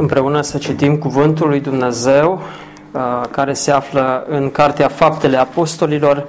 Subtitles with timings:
[0.00, 2.40] împreună să citim Cuvântul lui Dumnezeu
[2.90, 3.00] uh,
[3.30, 6.26] care se află în Cartea Faptele Apostolilor,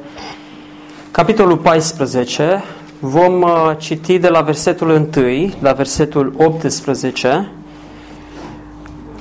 [1.11, 2.63] capitolul 14.
[2.99, 7.51] Vom uh, citi de la versetul 1 la versetul 18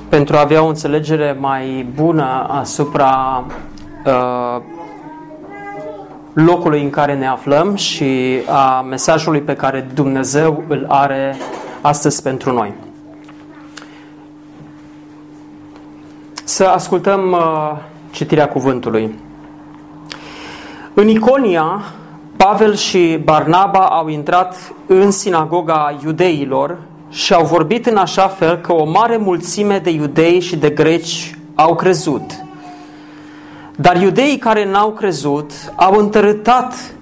[0.09, 3.45] pentru a avea o înțelegere mai bună asupra
[4.05, 4.61] uh,
[6.33, 11.35] locului în care ne aflăm și a mesajului pe care Dumnezeu îl are
[11.81, 12.73] astăzi pentru noi.
[16.51, 17.77] Să ascultăm uh,
[18.09, 19.15] citirea cuvântului.
[20.93, 21.83] În Iconia,
[22.37, 26.77] Pavel și Barnaba au intrat în sinagoga iudeilor
[27.09, 31.37] și au vorbit în așa fel că o mare mulțime de iudei și de greci
[31.55, 32.31] au crezut.
[33.75, 36.93] Dar iudeii care n-au crezut au întărâtat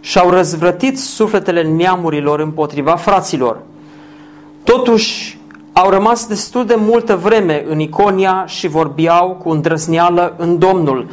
[0.00, 3.58] și au răzvrătit sufletele neamurilor împotriva fraților.
[4.64, 5.37] Totuși,
[5.78, 11.08] au rămas destul de multă vreme în Iconia și vorbeau cu îndrăzneală în Domnul,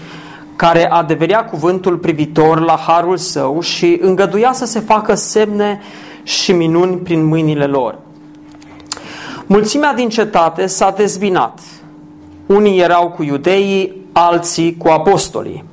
[0.55, 5.81] care adeverea cuvântul privitor la harul său și îngăduia să se facă semne
[6.23, 7.97] și minuni prin mâinile lor.
[9.45, 11.59] Mulțimea din cetate s-a dezbinat.
[12.45, 15.63] Unii erau cu iudeii, alții cu apostolii.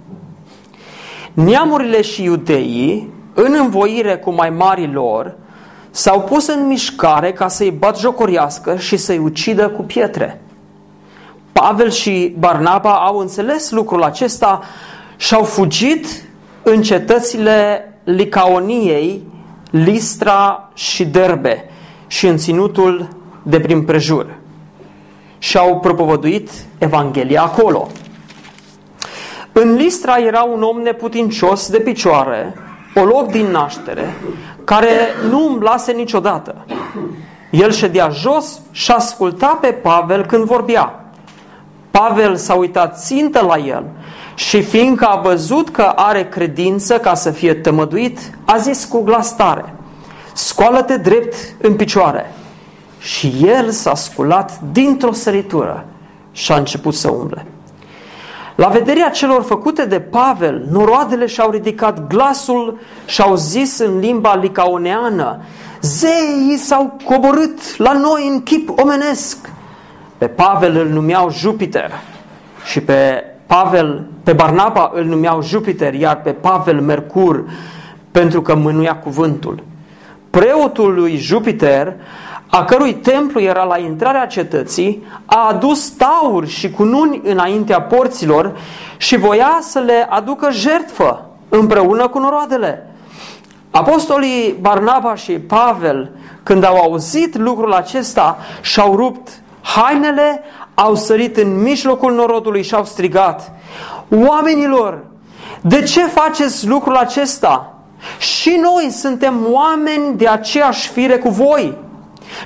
[1.32, 5.36] Neamurile și iudeii, în învoire cu mai mari lor,
[5.94, 10.40] s-au pus în mișcare ca să-i bat jocoriască și să-i ucidă cu pietre.
[11.52, 14.62] Pavel și Barnaba au înțeles lucrul acesta
[15.16, 16.06] și au fugit
[16.62, 19.22] în cetățile Licaoniei,
[19.70, 21.64] Listra și Derbe
[22.06, 23.08] și în ținutul
[23.42, 24.26] de prin prejur.
[25.38, 27.88] Și au propovăduit Evanghelia acolo.
[29.52, 32.54] În Listra era un om neputincios de picioare,
[32.94, 34.14] o loc din naștere,
[34.74, 36.54] care nu umblase niciodată.
[37.50, 41.04] El ședea jos și asculta pe Pavel când vorbea.
[41.90, 43.84] Pavel s-a uitat țintă la el
[44.34, 49.36] și fiindcă a văzut că are credință ca să fie tămăduit, a zis cu glas
[49.36, 49.74] tare,
[50.32, 52.34] scoală-te drept în picioare.
[52.98, 55.84] Și el s-a sculat dintr-o săritură
[56.32, 57.46] și a început să umble.
[58.54, 64.34] La vederea celor făcute de Pavel, noroadele și-au ridicat glasul și au zis în limba
[64.34, 65.40] licaoneană,
[65.80, 69.50] Zeii s-au coborât la noi în chip omenesc.
[70.18, 71.90] Pe Pavel îl numeau Jupiter
[72.64, 77.44] și pe Pavel, pe Barnaba îl numeau Jupiter, iar pe Pavel Mercur,
[78.10, 79.62] pentru că mânuia cuvântul.
[80.30, 81.94] Preotul lui Jupiter
[82.54, 88.58] a cărui templu era la intrarea cetății, a adus tauri și cununi înaintea porților
[88.96, 92.90] și voia să le aducă jertfă împreună cu noroadele.
[93.70, 96.10] Apostolii Barnaba și Pavel,
[96.42, 99.28] când au auzit lucrul acesta, și-au rupt
[99.62, 100.40] hainele,
[100.74, 103.52] au sărit în mijlocul norodului și au strigat,
[104.28, 105.04] Oamenilor,
[105.60, 107.74] de ce faceți lucrul acesta?
[108.18, 111.81] Și noi suntem oameni de aceeași fire cu voi.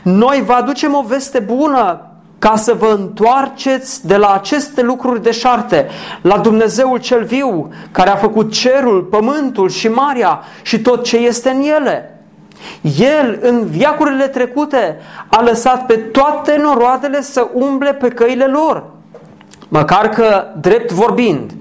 [0.02, 2.00] Noi vă aducem o veste bună
[2.38, 5.88] ca să vă întoarceți de la aceste lucruri deșarte,
[6.22, 11.50] la Dumnezeul cel viu, care a făcut cerul, pământul și marea și tot ce este
[11.50, 12.20] în ele.
[12.98, 14.96] El, în viacurile trecute,
[15.28, 18.84] a lăsat pe toate noroadele să umble pe căile lor.
[19.68, 21.52] Măcar că, drept vorbind,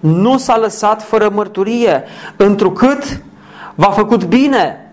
[0.00, 2.04] nu s-a lăsat fără mărturie,
[2.36, 3.22] întrucât
[3.74, 4.89] v-a făcut bine,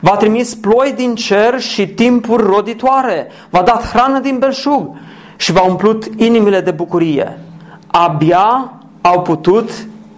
[0.00, 3.26] V-a trimis ploi din cer și timpuri roditoare.
[3.50, 4.96] V-a dat hrană din belșug
[5.36, 7.38] și v-a umplut inimile de bucurie.
[7.86, 9.70] Abia au putut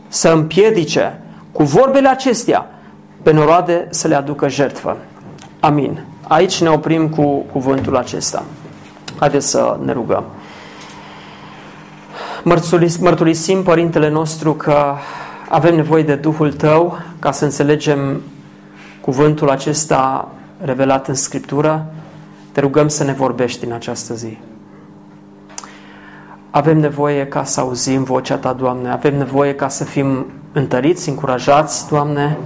[0.09, 1.21] să împiedice
[1.53, 2.67] cu vorbele acestea
[3.23, 4.97] pe noroade să le aducă jertfă.
[5.61, 6.05] Amin.
[6.29, 8.43] Aici ne oprim cu cuvântul acesta.
[9.19, 10.25] Haideți să ne rugăm.
[13.01, 14.95] Mărturisim, Părintele nostru, că
[15.49, 18.21] avem nevoie de Duhul Tău ca să înțelegem
[19.05, 20.29] cuvântul acesta
[20.61, 21.87] revelat în Scriptură,
[22.53, 24.39] te rugăm să ne vorbești în această zi.
[26.51, 31.89] Avem nevoie ca să auzim vocea Ta, Doamne, avem nevoie ca să fim întăriți, încurajați,
[31.89, 32.39] Doamne,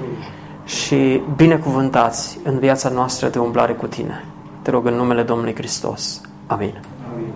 [0.64, 4.24] și binecuvântați în viața noastră de umblare cu Tine.
[4.62, 6.20] Te rog în numele Domnului Hristos.
[6.46, 6.80] Amin.
[7.14, 7.32] Amin.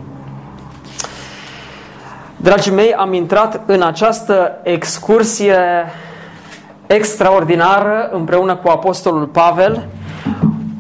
[2.37, 5.57] Dragii mei, am intrat în această excursie
[6.95, 9.87] extraordinară împreună cu Apostolul Pavel,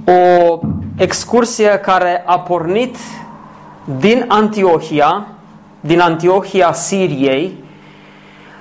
[0.04, 0.58] o
[0.96, 2.96] excursie care a pornit
[3.98, 5.26] din Antiohia,
[5.80, 7.64] din Antiohia Siriei.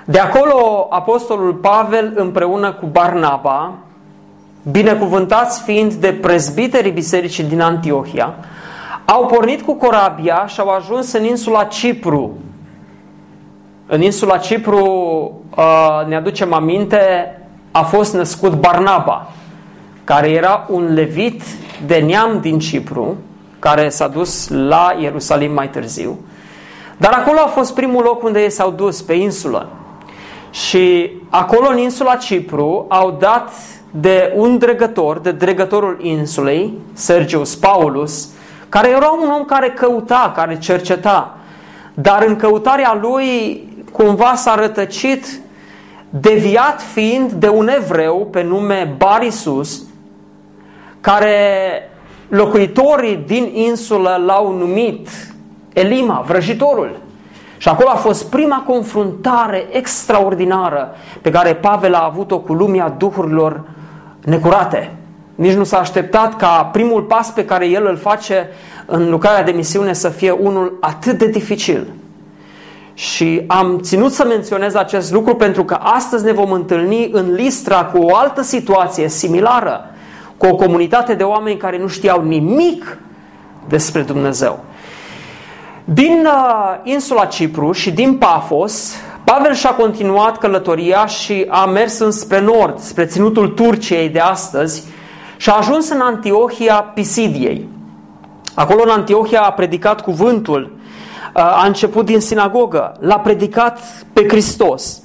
[0.05, 3.73] De acolo Apostolul Pavel împreună cu Barnaba,
[4.71, 8.33] binecuvântați fiind de prezbiterii bisericii din Antiohia,
[9.05, 12.31] au pornit cu corabia și au ajuns în insula Cipru.
[13.87, 14.85] În insula Cipru,
[15.57, 17.35] uh, ne aducem aminte,
[17.71, 19.31] a fost născut Barnaba,
[20.03, 21.41] care era un levit
[21.85, 23.17] de neam din Cipru,
[23.59, 26.19] care s-a dus la Ierusalim mai târziu.
[26.97, 29.69] Dar acolo a fost primul loc unde ei s-au dus, pe insulă.
[30.51, 33.51] Și acolo, în insula Cipru, au dat
[33.91, 38.29] de un dregător, de dregătorul insulei, Sergius Paulus,
[38.69, 41.37] care era un om care căuta, care cerceta,
[41.93, 45.25] dar în căutarea lui cumva s-a rătăcit,
[46.11, 49.81] deviat fiind de un evreu pe nume Barisus,
[51.01, 51.41] care
[52.27, 55.09] locuitorii din insulă l-au numit
[55.73, 56.99] Elima, vrăjitorul.
[57.57, 63.63] Și acolo a fost prima confruntare extraordinară pe care Pavel a avut-o cu lumea duhurilor
[64.25, 64.95] necurate.
[65.35, 68.49] Nici nu s-a așteptat ca primul pas pe care el îl face
[68.85, 71.87] în lucrarea de misiune să fie unul atât de dificil.
[72.93, 77.85] Și am ținut să menționez acest lucru pentru că astăzi ne vom întâlni în Listra
[77.85, 79.85] cu o altă situație similară,
[80.37, 82.97] cu o comunitate de oameni care nu știau nimic
[83.67, 84.63] despre Dumnezeu.
[85.83, 92.39] Din uh, insula Cipru și din Pafos, Pavel și-a continuat călătoria și a mers înspre
[92.39, 94.83] nord, spre ținutul Turciei de astăzi
[95.37, 97.67] și a ajuns în Antiohia Pisidiei.
[98.55, 100.71] Acolo în Antiohia a predicat cuvântul,
[101.33, 103.79] a început din sinagogă, l-a predicat
[104.13, 105.01] pe Hristos.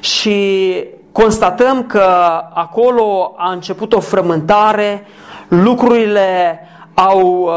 [0.00, 2.04] Și constatăm că
[2.54, 5.06] acolo a început o frământare,
[5.48, 6.60] lucrurile
[6.94, 7.50] au,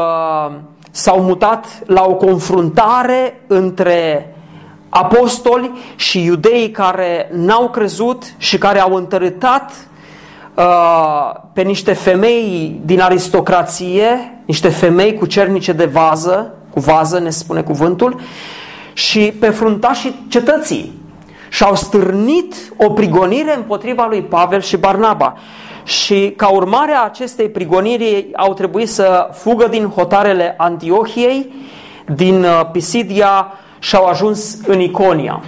[0.90, 4.34] s-au mutat la o confruntare între
[4.90, 9.72] apostoli și iudeii care n-au crezut și care au întărâtat
[10.54, 17.30] uh, pe niște femei din aristocrație, niște femei cu cernice de vază, cu vază ne
[17.30, 18.20] spune cuvântul,
[18.92, 20.98] și pe fruntașii cetății.
[21.48, 25.36] Și au stârnit o prigonire împotriva lui Pavel și Barnaba.
[25.84, 31.54] Și ca urmare a acestei prigoniri au trebuit să fugă din hotarele Antiohiei,
[32.14, 35.42] din uh, Pisidia și au ajuns în Iconia.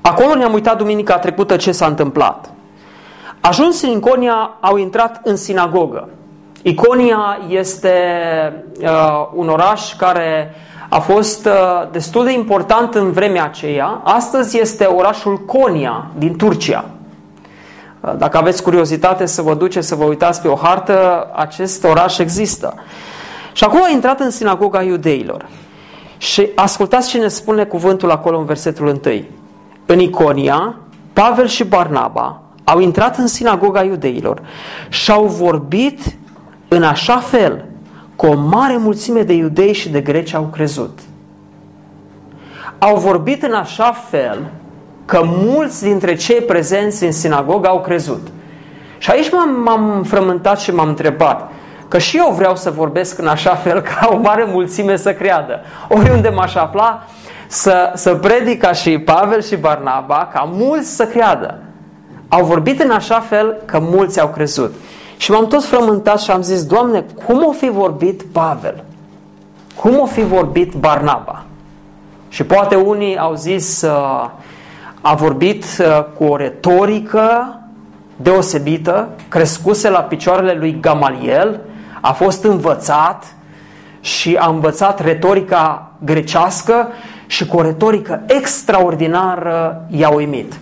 [0.00, 2.52] Acolo ne-am uitat duminica trecută ce s-a întâmplat.
[3.40, 6.08] Ajuns în Iconia, au intrat în sinagogă.
[6.66, 7.92] Iconia este
[8.80, 8.88] uh,
[9.34, 10.54] un oraș care
[10.88, 11.52] a fost uh,
[11.92, 14.00] destul de important în vremea aceea.
[14.04, 16.84] Astăzi este orașul Konya din Turcia.
[18.00, 22.18] Uh, dacă aveți curiozitate să vă duceți să vă uitați pe o hartă, acest oraș
[22.18, 22.74] există.
[23.52, 25.46] Și acolo a intrat în sinagoga iudeilor.
[26.16, 29.00] Și ascultați ce ne spune cuvântul acolo în versetul 1.
[29.86, 30.76] În Iconia,
[31.12, 34.42] Pavel și Barnaba au intrat în sinagoga iudeilor
[34.88, 36.00] și au vorbit
[36.74, 37.64] în așa fel
[38.16, 40.98] că o mare mulțime de iudei și de greci au crezut.
[42.78, 44.38] Au vorbit în așa fel
[45.04, 48.28] că mulți dintre cei prezenți în sinagogă au crezut.
[48.98, 49.30] Și aici
[49.64, 51.50] m-am frământat și m-am întrebat,
[51.88, 55.60] că și eu vreau să vorbesc în așa fel ca o mare mulțime să creadă.
[55.88, 57.06] Oriunde m-aș afla,
[57.46, 61.58] să, să predic ca și Pavel și Barnaba, ca mulți să creadă.
[62.28, 64.74] Au vorbit în așa fel că mulți au crezut.
[65.24, 68.84] Și m-am tot frământat și am zis, Doamne, cum o fi vorbit Pavel?
[69.80, 71.44] Cum o fi vorbit Barnaba?
[72.28, 74.28] Și poate unii au zis, uh,
[75.00, 77.58] a vorbit uh, cu o retorică
[78.16, 81.60] deosebită, crescuse la picioarele lui Gamaliel,
[82.00, 83.34] a fost învățat
[84.00, 86.88] și a învățat retorica grecească
[87.26, 90.58] și cu o retorică extraordinară i-a uimit.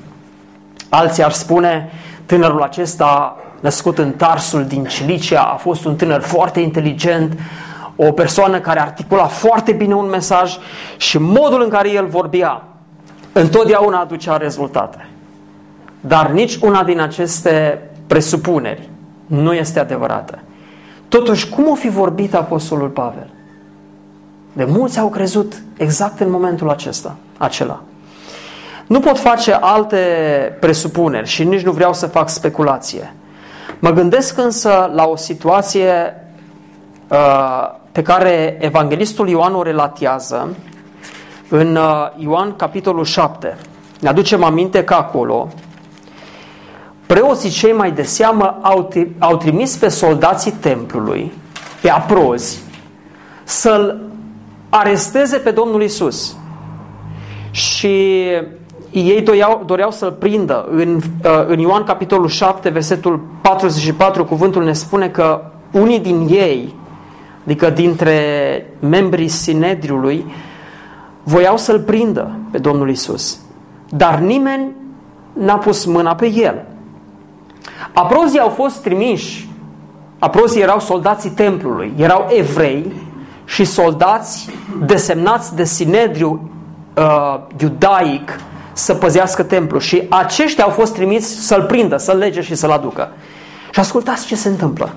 [0.88, 1.90] Alții ar spune,
[2.26, 7.38] tânărul acesta născut în Tarsul din Cilicia a fost un tânăr foarte inteligent,
[7.96, 10.56] o persoană care articula foarte bine un mesaj
[10.96, 12.62] și modul în care el vorbea
[13.32, 15.06] întotdeauna aducea rezultate.
[16.00, 18.88] Dar nici una din aceste presupuneri
[19.26, 20.38] nu este adevărată.
[21.08, 23.30] Totuși, cum o fi vorbit Apostolul Pavel?
[24.52, 27.82] De mulți au crezut exact în momentul acesta, acela.
[28.86, 29.98] Nu pot face alte
[30.60, 33.14] presupuneri și nici nu vreau să fac speculație.
[33.82, 36.14] Mă gândesc însă la o situație
[37.08, 40.56] uh, pe care evanghelistul Ioan o relatează
[41.48, 43.56] în uh, Ioan capitolul 7.
[44.00, 45.48] Ne aducem aminte că acolo
[47.06, 51.32] preoții cei mai de seamă au, au trimis pe soldații templului,
[51.80, 52.62] pe aprozi,
[53.44, 54.00] să-l
[54.68, 56.36] aresteze pe Domnul Isus.
[57.50, 58.24] Și
[58.92, 60.68] ei doreau, doreau să-l prindă.
[60.70, 66.74] În, uh, în Ioan capitolul 7, versetul 44, cuvântul ne spune că unii din ei,
[67.44, 68.16] adică dintre
[68.78, 70.24] membrii Sinedriului,
[71.22, 73.40] voiau să-l prindă pe Domnul Isus.
[73.88, 74.70] Dar nimeni
[75.32, 76.64] n-a pus mâna pe el.
[77.92, 79.48] Aprozii au fost trimiși.
[80.18, 82.92] Aprozii erau soldații templului, erau evrei
[83.44, 84.48] și soldați
[84.84, 86.50] desemnați de Sinedriu
[86.96, 88.40] uh, iudaic
[88.72, 89.80] să păzească templul.
[89.80, 93.12] Și aceștia au fost trimiți să-l prindă, să-l lege și să-l aducă.
[93.70, 94.92] Și ascultați ce se întâmplă.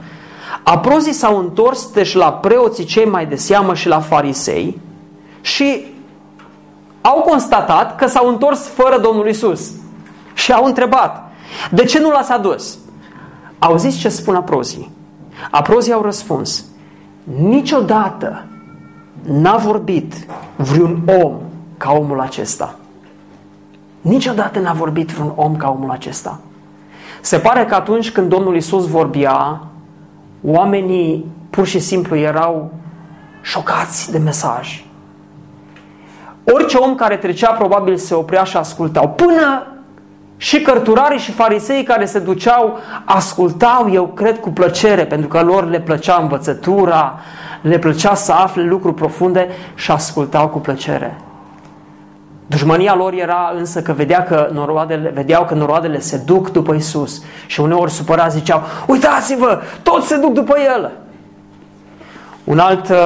[0.64, 4.82] Aprozii s-au întors deci la preoții cei mai de seamă și la farisei
[5.42, 5.86] și
[7.02, 9.72] au constatat că s-au întors fără Domnul Isus.
[10.34, 11.32] Și au întrebat,
[11.72, 12.78] de ce nu l-ați adus?
[13.60, 14.92] Auziți ce spun aprozii?
[15.52, 16.66] Aprozii au răspuns,
[17.24, 18.46] niciodată
[19.24, 20.14] n-a vorbit
[20.56, 21.34] vreun om
[21.78, 22.76] ca omul acesta.
[24.06, 26.40] Niciodată n-a vorbit vreun om ca omul acesta.
[27.22, 29.62] Se pare că atunci când Domnul Isus vorbea,
[30.44, 32.72] oamenii pur și simplu erau
[33.42, 34.86] șocați de mesaj.
[36.44, 39.10] Orice om care trecea probabil se oprea și ascultau.
[39.10, 39.68] Până
[40.38, 45.70] și cărturarii și farisei care se duceau ascultau, eu cred, cu plăcere, pentru că lor
[45.70, 47.20] le plăcea învățătura,
[47.62, 51.18] le plăcea să afle lucruri profunde și ascultau cu plăcere.
[52.48, 57.22] Dușmania lor era însă că, vedea că noroadele, vedeau că noroadele se duc după Isus
[57.46, 60.92] și uneori supărați ziceau, uitați-vă, toți se duc după El.
[62.44, 62.98] Un alt uh,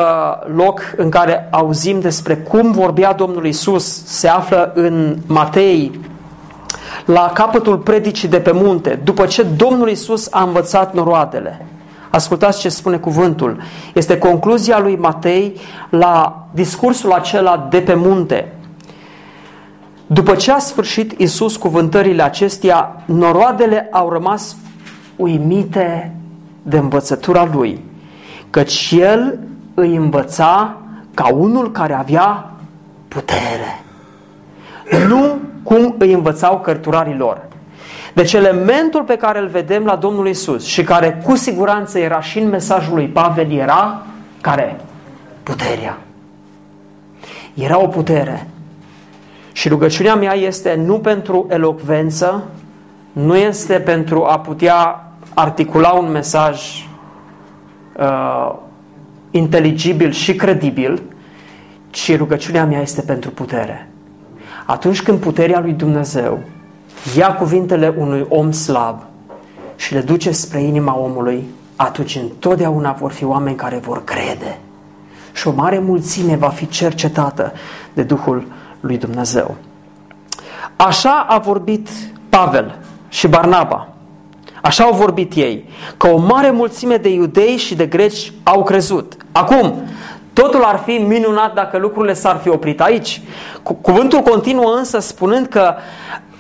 [0.55, 6.00] loc în care auzim despre cum vorbea Domnul Isus se află în Matei,
[7.05, 11.65] la capătul predicii de pe munte, după ce Domnul Isus a învățat noroadele.
[12.10, 13.58] Ascultați ce spune cuvântul.
[13.93, 18.53] Este concluzia lui Matei la discursul acela de pe munte.
[20.11, 24.55] După ce a sfârșit Isus cuvântările acestea, noroadele au rămas
[25.15, 26.15] uimite
[26.61, 27.83] de învățătura lui,
[28.49, 29.39] căci el
[29.73, 30.77] îi învăța
[31.13, 32.51] ca unul care avea
[33.07, 33.83] putere.
[35.07, 37.41] Nu cum îi învățau cărturarii lor.
[38.13, 42.39] Deci elementul pe care îl vedem la Domnul Isus și care cu siguranță era și
[42.39, 44.05] în mesajul lui Pavel era
[44.41, 44.79] care?
[45.43, 45.97] Puterea.
[47.53, 48.47] Era o putere.
[49.59, 52.43] Și rugăciunea mea este nu pentru elocvență,
[53.11, 56.87] nu este pentru a putea articula un mesaj
[57.97, 58.53] uh,
[59.31, 61.01] inteligibil și credibil,
[61.89, 63.89] ci rugăciunea mea este pentru putere.
[64.65, 66.39] Atunci când puterea lui Dumnezeu
[67.17, 69.01] ia cuvintele unui om slab
[69.75, 71.43] și le duce spre inima omului,
[71.75, 74.57] atunci întotdeauna vor fi oameni care vor crede.
[75.33, 77.53] Și o mare mulțime va fi cercetată
[77.93, 79.55] de Duhul lui Dumnezeu.
[80.75, 81.89] Așa a vorbit
[82.29, 82.77] Pavel
[83.09, 83.88] și Barnaba.
[84.62, 89.13] Așa au vorbit ei, că o mare mulțime de iudei și de greci au crezut.
[89.31, 89.74] Acum,
[90.33, 93.21] totul ar fi minunat dacă lucrurile s-ar fi oprit aici.
[93.81, 95.75] Cuvântul continuă însă spunând că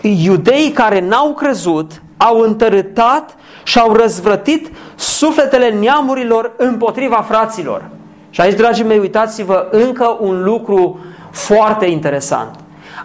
[0.01, 7.89] iudeii care n-au crezut au întărâtat și au răzvrătit sufletele neamurilor împotriva fraților.
[8.29, 10.99] Și aici, dragii mei, uitați-vă încă un lucru
[11.39, 12.55] foarte interesant.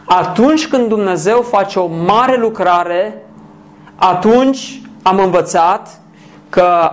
[0.05, 3.23] Atunci când Dumnezeu face o mare lucrare,
[3.95, 6.01] atunci am învățat
[6.49, 6.91] că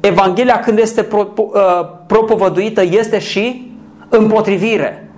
[0.00, 1.52] Evanghelia când este pro, uh,
[2.06, 3.72] propovăduită este și
[4.08, 5.10] împotrivire.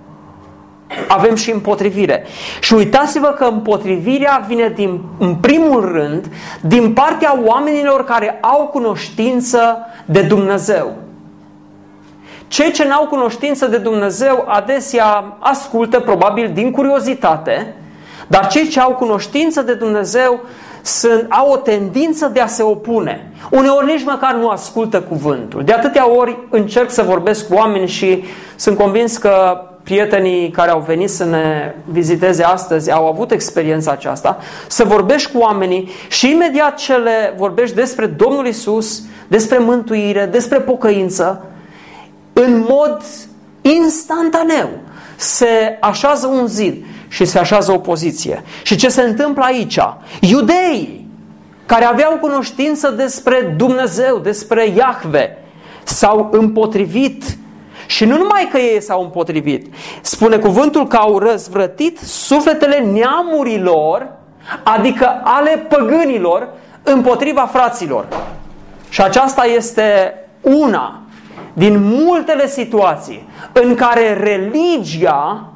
[1.07, 2.25] Avem și împotrivire.
[2.61, 9.77] Și uitați-vă că împotrivirea vine din, în primul rând din partea oamenilor care au cunoștință
[10.05, 11.04] de Dumnezeu.
[12.47, 17.75] Cei ce n-au cunoștință de Dumnezeu adesea ascultă, probabil din curiozitate,
[18.27, 20.39] dar cei ce au cunoștință de Dumnezeu
[20.81, 23.31] sunt, au o tendință de a se opune.
[23.51, 25.63] Uneori nici măcar nu ascultă cuvântul.
[25.63, 28.23] De atâtea ori încerc să vorbesc cu oameni și
[28.55, 34.37] sunt convins că prietenii care au venit să ne viziteze astăzi au avut experiența aceasta,
[34.67, 40.59] să vorbești cu oamenii și imediat ce le vorbești despre Domnul Isus, despre mântuire, despre
[40.59, 41.45] pocăință,
[42.43, 43.03] în mod
[43.61, 44.69] instantaneu
[45.15, 48.43] se așează un zid și se așează o poziție.
[48.63, 49.79] Și ce se întâmplă aici?
[50.21, 51.07] Iudeii
[51.65, 55.37] care aveau cunoștință despre Dumnezeu, despre Iahve,
[55.83, 57.37] s-au împotrivit
[57.87, 64.07] Și nu numai că ei s-au împotrivit, spune cuvântul că au răzvrătit sufletele neamurilor,
[64.63, 66.47] adică ale păgânilor,
[66.83, 68.07] împotriva fraților.
[68.89, 71.04] Și aceasta este una
[71.57, 75.49] din multele situații în care religia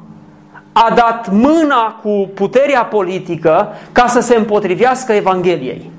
[0.72, 5.90] a dat mâna cu puterea politică ca să se împotrivească Evangheliei.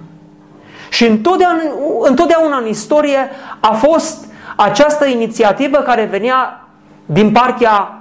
[0.89, 1.61] Și întotdeauna,
[2.01, 3.29] întotdeauna în istorie
[3.59, 6.67] a fost această inițiativă care venea
[7.05, 7.99] din partea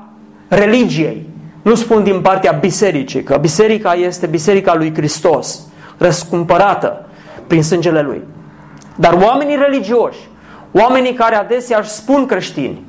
[0.49, 1.29] religiei.
[1.63, 5.61] Nu spun din partea bisericii, că biserica este biserica lui Hristos,
[5.99, 7.09] răscumpărată
[7.47, 8.23] prin sângele lui.
[8.97, 10.19] Dar oamenii religioși,
[10.73, 12.85] oamenii care adesea își spun creștini,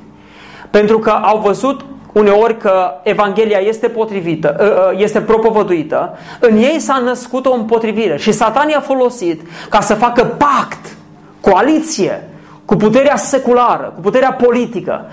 [0.70, 6.80] pentru că au văzut uneori că Evanghelia este potrivită, ă, ă, este propovăduită, în ei
[6.80, 10.96] s-a născut o împotrivire și Satan i-a folosit ca să facă pact,
[11.42, 12.30] coaliție
[12.66, 15.06] cu puterea seculară, cu puterea politică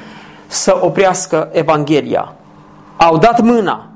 [0.47, 2.33] să oprească Evanghelia.
[2.97, 3.87] Au dat mâna,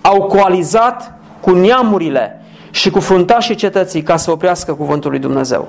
[0.00, 5.68] au coalizat cu neamurile și cu fruntașii cetății ca să oprească cuvântul lui Dumnezeu.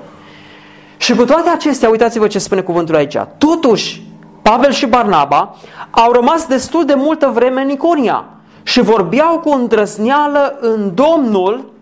[0.96, 3.16] Și cu toate acestea, uitați-vă ce spune cuvântul aici.
[3.38, 4.02] Totuși,
[4.42, 5.56] Pavel și Barnaba
[5.90, 8.24] au rămas destul de multă vreme în Iconia
[8.62, 11.72] și vorbeau cu îndrăzneală în Domnul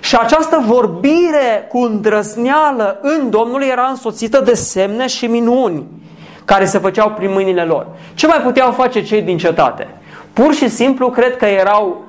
[0.00, 5.84] și această vorbire cu îndrăzneală în Domnul era însoțită de semne și minuni
[6.44, 7.86] care se făceau prin mâinile lor.
[8.14, 9.88] Ce mai puteau face cei din cetate?
[10.32, 12.04] Pur și simplu cred că erau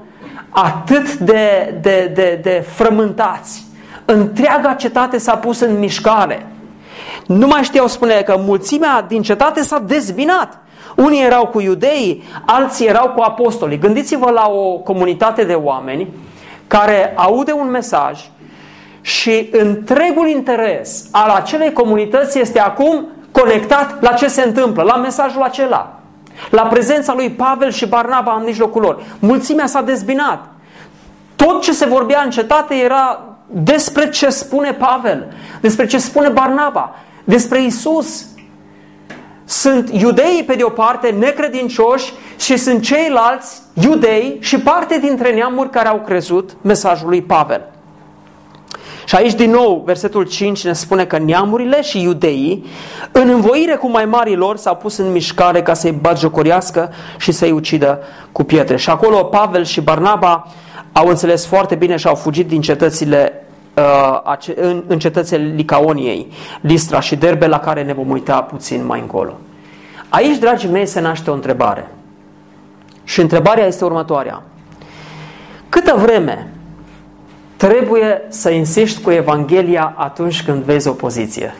[0.49, 3.65] atât de, de, de, de frământați.
[4.05, 6.47] Întreaga cetate s-a pus în mișcare.
[7.27, 10.57] Nu mai știau spune că mulțimea din cetate s-a dezbinat.
[10.95, 13.79] Unii erau cu iudeii, alții erau cu apostolii.
[13.79, 16.07] Gândiți-vă la o comunitate de oameni
[16.67, 18.19] care aude un mesaj
[19.01, 25.41] și întregul interes al acelei comunități este acum conectat la ce se întâmplă, la mesajul
[25.41, 25.99] acela,
[26.49, 29.03] la prezența lui Pavel și Barnaba în mijlocul lor.
[29.19, 30.45] Mulțimea s-a dezbinat.
[31.35, 33.19] Tot ce se vorbea în cetate era
[33.53, 38.25] despre ce spune Pavel, despre ce spune Barnaba, despre Isus.
[39.45, 45.69] Sunt iudeii pe de o parte necredincioși și sunt ceilalți iudei și parte dintre neamuri
[45.69, 47.67] care au crezut mesajul lui Pavel.
[49.05, 52.65] Și aici din nou versetul 5 ne spune că neamurile și iudeii
[53.11, 57.51] în învoire cu mai mari lor s-au pus în mișcare ca să-i batjocorească și să-i
[57.51, 57.99] ucidă
[58.31, 58.75] cu pietre.
[58.75, 60.47] Și acolo Pavel și Barnaba
[60.91, 63.42] au înțeles foarte bine și au fugit din cetățile uh,
[64.55, 66.27] în, în cetățile Licaoniei,
[66.61, 69.33] Listra și Derbe, la care ne vom uita puțin mai încolo.
[70.09, 71.87] Aici, dragii mei, se naște o întrebare.
[73.03, 74.43] Și întrebarea este următoarea.
[75.69, 76.51] Câtă vreme
[77.57, 81.55] trebuie să insiști cu Evanghelia atunci când vezi opoziție?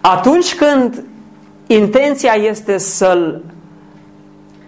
[0.00, 1.04] Atunci când
[1.66, 3.44] intenția este să-L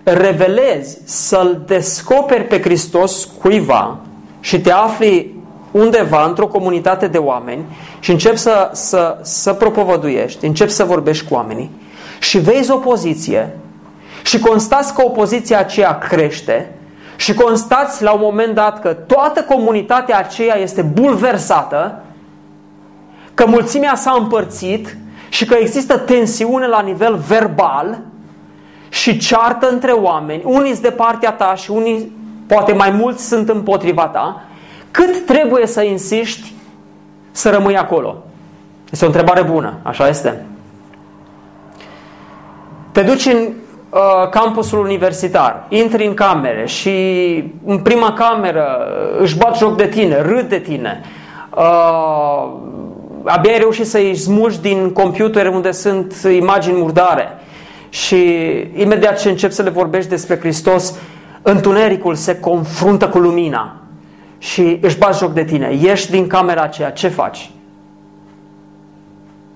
[0.03, 3.99] revelezi, să-L descoperi pe Hristos cuiva
[4.41, 5.40] și te afli
[5.71, 7.65] undeva într-o comunitate de oameni
[8.01, 11.71] și începi să, să, să propovăduiești, începi să vorbești cu oamenii
[12.19, 13.57] și vezi opoziție
[14.23, 16.75] și constați că opoziția aceea crește
[17.17, 22.03] și constați la un moment dat că toată comunitatea aceea este bulversată,
[23.35, 24.97] că mulțimea s-a împărțit
[25.29, 28.01] și că există tensiune la nivel verbal
[28.89, 32.13] și ceartă între oameni, unii sunt de partea ta și unii,
[32.47, 34.45] poate mai mulți, sunt împotriva ta,
[34.91, 36.53] cât trebuie să insiști
[37.31, 38.25] să rămâi acolo?
[38.91, 40.45] Este o întrebare bună, așa este?
[42.93, 43.49] Te duci în
[43.91, 46.91] uh, campusul universitar, intri în camere și
[47.65, 48.87] în prima cameră
[49.19, 51.01] își bat joc de tine, râd de tine.
[51.57, 52.53] Uh,
[53.25, 57.29] abia ai reușit să-i smulgi din computer unde sunt imagini murdare.
[57.89, 58.17] Și
[58.77, 60.95] imediat ce începi să le vorbești despre Hristos,
[61.43, 63.80] întunericul se confruntă cu lumina
[64.41, 65.75] și își bați joc de tine.
[65.81, 67.51] Ieși din camera aceea, ce faci?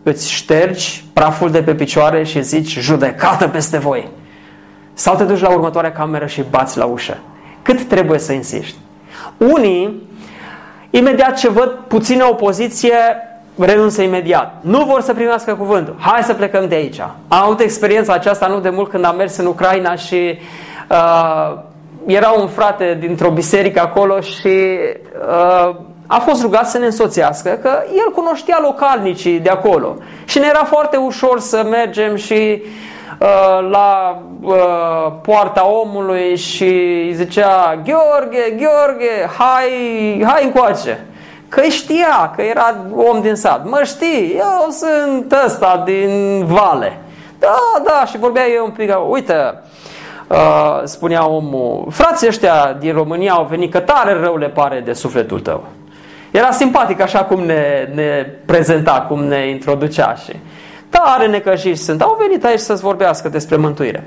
[0.02, 4.08] Îți ștergi praful de pe picioare și zici judecată peste voi.
[4.92, 7.18] Sau te duci la următoarea cameră și bați la ușă.
[7.62, 8.76] Cât trebuie să insiști?
[9.36, 10.02] Unii,
[10.90, 12.94] imediat ce văd puțină opoziție,
[13.58, 14.54] renunță imediat.
[14.60, 15.96] Nu vor să primească cuvântul.
[15.98, 16.98] Hai să plecăm de aici.
[17.00, 20.38] Am avut experiența aceasta nu de mult când am mers în Ucraina și
[20.90, 21.58] uh,
[22.06, 24.78] era un frate dintr-o biserică acolo și
[25.28, 29.96] uh, a fost rugat să ne însoțească, că el cunoștea localnicii de acolo.
[30.24, 32.62] Și ne era foarte ușor să mergem și
[33.20, 39.68] uh, la uh, poarta omului și zicea Gheorghe, Gheorghe, hai,
[40.26, 41.06] hai încoace.
[41.48, 43.68] Că știa că era om din sat.
[43.68, 46.98] Mă știi, eu sunt ăsta din vale.
[47.38, 49.34] Da, da, și vorbea eu un pic, uite,
[50.28, 54.92] uh, spunea omul, frații ăștia din România au venit că tare rău le pare de
[54.92, 55.64] sufletul tău.
[56.30, 60.32] Era simpatic așa cum ne, ne prezenta, cum ne introducea și
[60.88, 62.02] tare necăjiți sunt.
[62.02, 64.04] Au venit aici să-ți vorbească despre mântuire.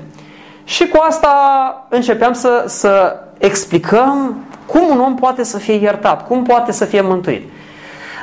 [0.64, 6.42] Și cu asta începeam să, să explicăm cum un om poate să fie iertat, cum
[6.42, 7.50] poate să fie mântuit.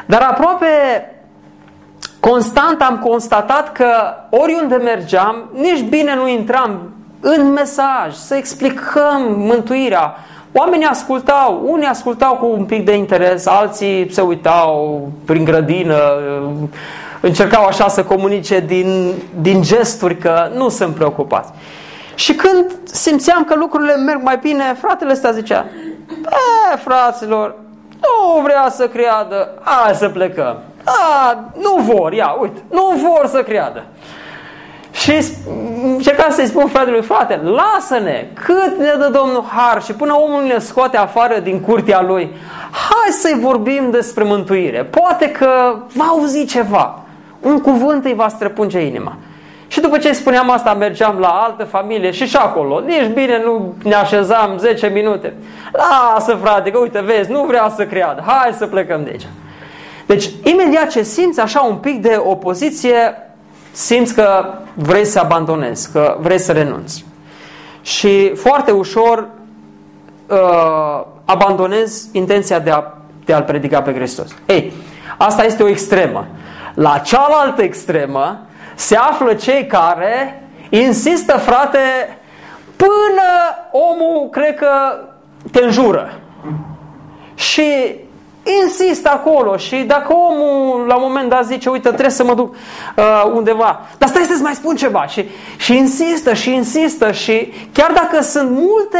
[0.05, 0.67] Dar aproape
[2.19, 3.88] constant am constatat că
[4.29, 6.94] oriunde mergeam, nici bine nu intram
[7.27, 10.15] în mesaj, să explicăm mântuirea.
[10.53, 15.97] Oamenii ascultau, unii ascultau cu un pic de interes, alții se uitau prin grădină,
[17.21, 21.51] încercau așa să comunice din, din gesturi că nu sunt preocupați.
[22.15, 25.65] Și când simțeam că lucrurile merg mai bine, fratele ăsta zicea,
[26.73, 27.55] e, fraților,
[27.89, 30.57] nu vrea să creadă, hai să plecăm.
[30.83, 33.83] A, nu vor, ia, uite, nu vor să creadă.
[34.95, 35.12] Și
[35.84, 40.58] încerca să-i spun fratelui, frate, lasă-ne, cât ne dă Domnul har și până omul ne
[40.58, 42.36] scoate afară din curtea lui,
[42.71, 44.84] hai să-i vorbim despre mântuire.
[44.84, 46.99] Poate că va auzi ceva,
[47.41, 49.17] un cuvânt îi va străpunge inima.
[49.67, 52.79] Și după ce spuneam asta, mergeam la altă familie și și acolo.
[52.79, 55.34] Nici bine nu ne așezam 10 minute.
[55.71, 58.23] Lasă, frate, că uite, vezi, nu vrea să creadă.
[58.25, 59.27] Hai să plecăm de aici.
[60.05, 63.24] Deci, imediat ce simți așa un pic de opoziție,
[63.75, 67.05] simți că vrei să abandonezi, că vrei să renunți.
[67.81, 69.27] Și foarte ușor
[70.27, 72.83] uh, abandonezi intenția de, a,
[73.25, 74.35] de a-L predica pe Hristos.
[74.45, 74.73] Ei,
[75.17, 76.27] asta este o extremă.
[76.73, 78.39] La cealaltă extremă
[78.75, 81.79] se află cei care insistă, frate,
[82.75, 83.29] până
[83.71, 84.69] omul, cred că,
[85.51, 86.19] te înjură.
[87.35, 87.95] Și
[88.63, 92.55] insist acolo și dacă omul la un moment dat zice, uite, trebuie să mă duc
[92.55, 95.25] uh, undeva, dar stai să-ți mai spun ceva și,
[95.58, 98.99] și insistă și insistă și chiar dacă sunt multe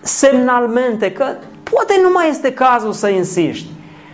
[0.00, 1.24] semnalmente că
[1.62, 3.66] poate nu mai este cazul să insiști,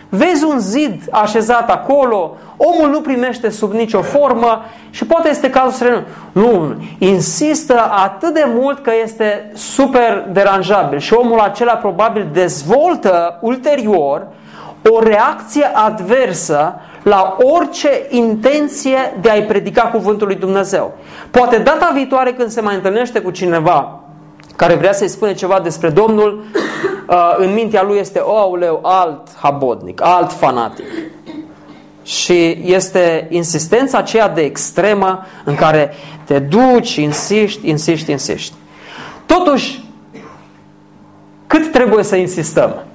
[0.09, 5.71] vezi un zid așezat acolo, omul nu primește sub nicio formă și poate este cazul
[5.71, 6.07] să renunțe.
[6.31, 14.27] Nu, insistă atât de mult că este super deranjabil și omul acela probabil dezvoltă ulterior
[14.89, 16.73] o reacție adversă
[17.03, 20.93] la orice intenție de a-i predica cuvântul lui Dumnezeu.
[21.31, 24.01] Poate data viitoare când se mai întâlnește cu cineva
[24.55, 26.43] care vrea să-i spune ceva despre Domnul,
[27.09, 30.85] uh, în mintea lui este, oh, alt habodnic, alt fanatic.
[32.03, 38.53] Și este insistența aceea de extremă în care te duci, insiști, insiști, insiști.
[39.25, 39.83] Totuși,
[41.47, 42.86] cât trebuie să insistăm?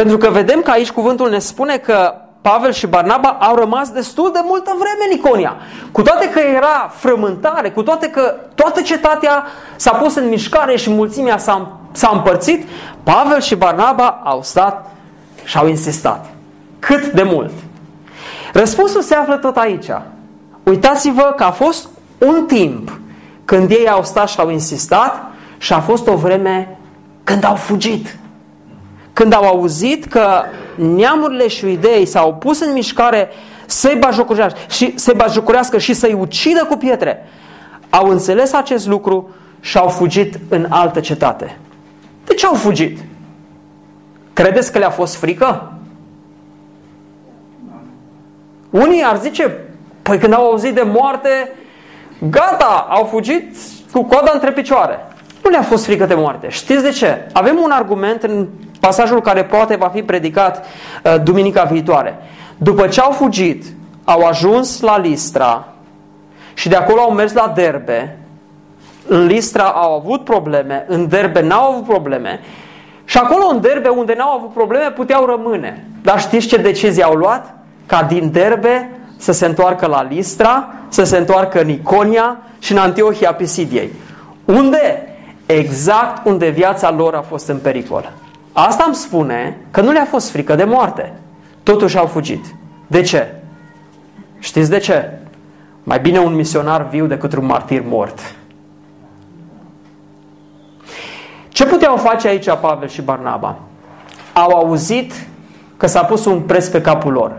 [0.00, 4.30] Pentru că vedem că aici cuvântul ne spune că Pavel și Barnaba au rămas destul
[4.32, 5.56] de multă vreme în Iconia.
[5.92, 9.44] Cu toate că era frământare, cu toate că toată cetatea
[9.76, 12.68] s-a pus în mișcare și mulțimea s-a, s-a împărțit,
[13.02, 14.90] Pavel și Barnaba au stat
[15.44, 16.26] și au insistat.
[16.78, 17.52] Cât de mult?
[18.52, 19.90] Răspunsul se află tot aici.
[20.62, 23.00] Uitați-vă că a fost un timp
[23.44, 25.24] când ei au stat și au insistat
[25.58, 26.78] și a fost o vreme
[27.24, 28.16] când au fugit.
[29.16, 30.42] Când au auzit că
[30.74, 33.28] neamurile și idei s-au pus în mișcare
[33.66, 37.28] să-i bajocurească și, să bajocurească și să-i ucidă cu pietre,
[37.90, 41.58] au înțeles acest lucru și au fugit în altă cetate.
[42.24, 42.98] De ce au fugit?
[44.32, 45.72] Credeți că le-a fost frică?
[48.70, 49.58] Unii ar zice,
[50.02, 51.52] păi când au auzit de moarte,
[52.30, 53.56] gata, au fugit
[53.92, 54.98] cu coada între picioare.
[55.42, 56.48] Nu le-a fost frică de moarte.
[56.48, 57.26] Știți de ce?
[57.32, 58.46] Avem un argument în
[58.80, 62.18] pasajul care poate va fi predicat uh, duminica viitoare.
[62.56, 63.64] După ce au fugit,
[64.04, 65.68] au ajuns la Listra
[66.54, 68.18] și de acolo au mers la Derbe.
[69.08, 72.40] În Listra au avut probleme, în Derbe n-au avut probleme
[73.04, 75.86] și acolo în Derbe unde n-au avut probleme puteau rămâne.
[76.02, 77.54] Dar știți ce decizie au luat?
[77.86, 82.78] Ca din Derbe să se întoarcă la Listra, să se întoarcă în Iconia și în
[82.78, 83.92] Antiohia Pisidiei.
[84.44, 85.05] Unde?
[85.46, 88.12] Exact unde viața lor a fost în pericol.
[88.52, 91.12] Asta îmi spune că nu le-a fost frică de moarte.
[91.62, 92.44] Totuși au fugit.
[92.86, 93.34] De ce?
[94.38, 95.10] Știți de ce?
[95.82, 98.34] Mai bine un misionar viu decât un martir mort.
[101.48, 103.58] Ce puteau face aici Pavel și Barnaba?
[104.32, 105.12] Au auzit
[105.76, 107.32] că s-a pus un preț pe capul lor.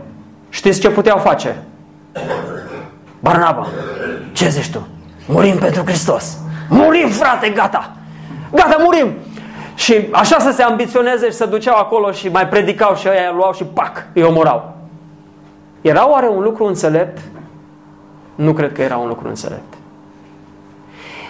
[0.50, 1.63] Știți ce puteau face?
[3.20, 3.67] Barnaba,
[4.32, 4.88] ce zici tu?
[5.28, 6.38] Murim pentru Hristos.
[6.70, 7.97] Murim, frate, gata.
[8.52, 9.14] Gata, murim.
[9.76, 13.54] Și așa să se ambiționeze și să duceau acolo și mai predicau și ăia luau
[13.54, 14.76] și pac, îi omorau.
[15.82, 17.18] Era oare un lucru înțelept?
[18.36, 19.74] Nu cred că era un lucru înțelept.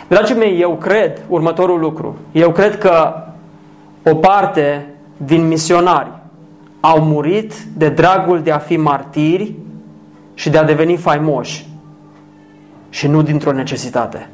[0.08, 2.18] Dragii mei, eu cred următorul lucru.
[2.32, 3.14] Eu cred că
[4.04, 4.86] o parte
[5.18, 6.10] din misionari
[6.80, 9.54] au murit de dragul de a fi martiri
[10.34, 11.68] și de a deveni faimoși
[12.90, 14.30] și nu dintr-o necesitate.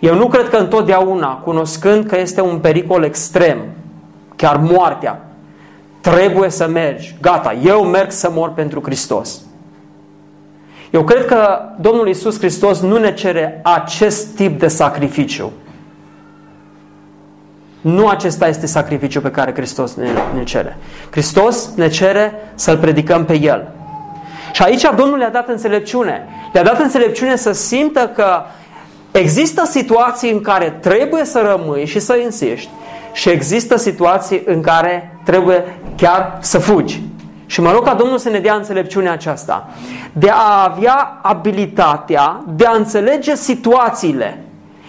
[0.00, 3.58] Eu nu cred că întotdeauna, cunoscând că este un pericol extrem,
[4.36, 5.20] chiar moartea,
[6.00, 7.16] trebuie să mergi.
[7.20, 9.40] Gata, eu merg să mor pentru Hristos.
[10.90, 15.52] Eu cred că Domnul Isus Hristos nu ne cere acest tip de sacrificiu.
[17.80, 20.76] Nu acesta este sacrificiul pe care Hristos ne, ne cere.
[21.10, 23.68] Hristos ne cere să-L predicăm pe El.
[24.52, 26.28] Și aici Domnul le-a dat înțelepciune.
[26.52, 28.42] Le-a dat înțelepciune să simtă că
[29.18, 32.70] există situații în care trebuie să rămâi și să insiști
[33.12, 37.02] și există situații în care trebuie chiar să fugi.
[37.46, 39.68] Și mă rog ca Domnul să ne dea înțelepciunea aceasta,
[40.12, 44.44] de a avea abilitatea de a înțelege situațiile,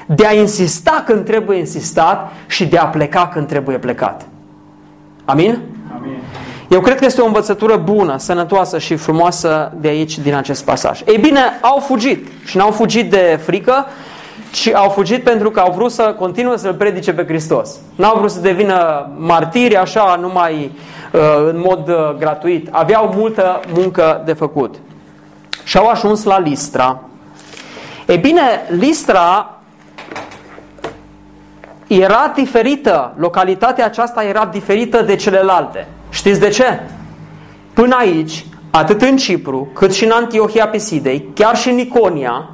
[0.06, 4.26] de a insista când trebuie insistat și de a pleca când trebuie plecat.
[5.26, 5.60] Amin?
[5.98, 6.18] Amin.
[6.70, 11.02] Eu cred că este o învățătură bună, sănătoasă și frumoasă de aici, din acest pasaj.
[11.06, 13.86] Ei bine, au fugit și n-au fugit de frică,
[14.52, 17.80] ci au fugit pentru că au vrut să continue să-L predice pe Hristos.
[17.96, 20.72] N-au vrut să devină martiri așa numai
[21.14, 22.68] uh, în mod uh, gratuit.
[22.72, 24.76] Aveau multă muncă de făcut.
[25.64, 27.00] Și au ajuns la Listra.
[28.08, 29.58] Ei bine, Listra
[31.88, 35.88] era diferită, localitatea aceasta era diferită de celelalte.
[36.10, 36.80] Știți de ce?
[37.74, 42.50] Până aici, atât în Cipru, cât și în Antiohia Pisidei, chiar și în Iconia,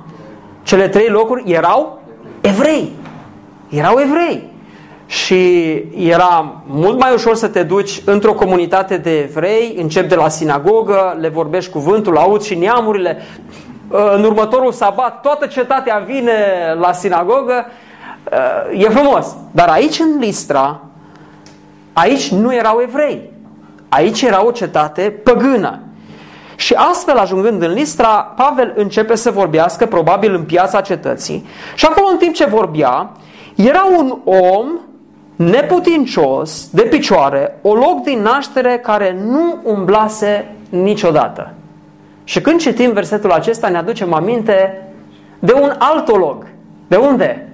[0.63, 2.01] cele trei locuri erau
[2.41, 2.91] evrei.
[3.69, 4.51] Erau evrei.
[5.05, 10.29] Și era mult mai ușor să te duci într-o comunitate de evrei, începi de la
[10.29, 13.17] sinagogă, le vorbești cuvântul, auzi și neamurile.
[14.15, 16.33] În următorul sabat, toată cetatea vine
[16.79, 17.65] la sinagogă.
[18.77, 19.35] E frumos.
[19.51, 20.81] Dar aici în Listra,
[21.93, 23.31] aici nu erau evrei.
[23.89, 25.79] Aici era o cetate păgână.
[26.63, 31.45] Și astfel, ajungând în Listra, Pavel începe să vorbească, probabil în piața cetății.
[31.75, 33.09] Și acolo, în timp ce vorbea,
[33.55, 34.67] era un om
[35.35, 41.53] neputincios, de picioare, o loc din naștere care nu umblase niciodată.
[42.23, 44.87] Și când citim versetul acesta, ne aducem aminte
[45.39, 46.47] de un alt olog.
[46.87, 47.49] De unde?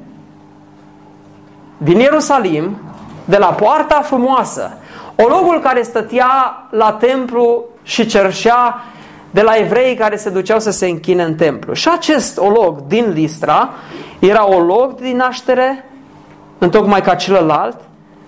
[1.77, 2.77] Din Ierusalim,
[3.25, 4.77] de la poarta frumoasă.
[5.15, 8.83] Ologul care stătea la templu și cerșea
[9.31, 11.73] de la evrei care se duceau să se închine în templu.
[11.73, 13.69] Și acest olog din Listra
[14.19, 15.89] era olog din naștere,
[16.57, 17.77] întocmai ca celălalt,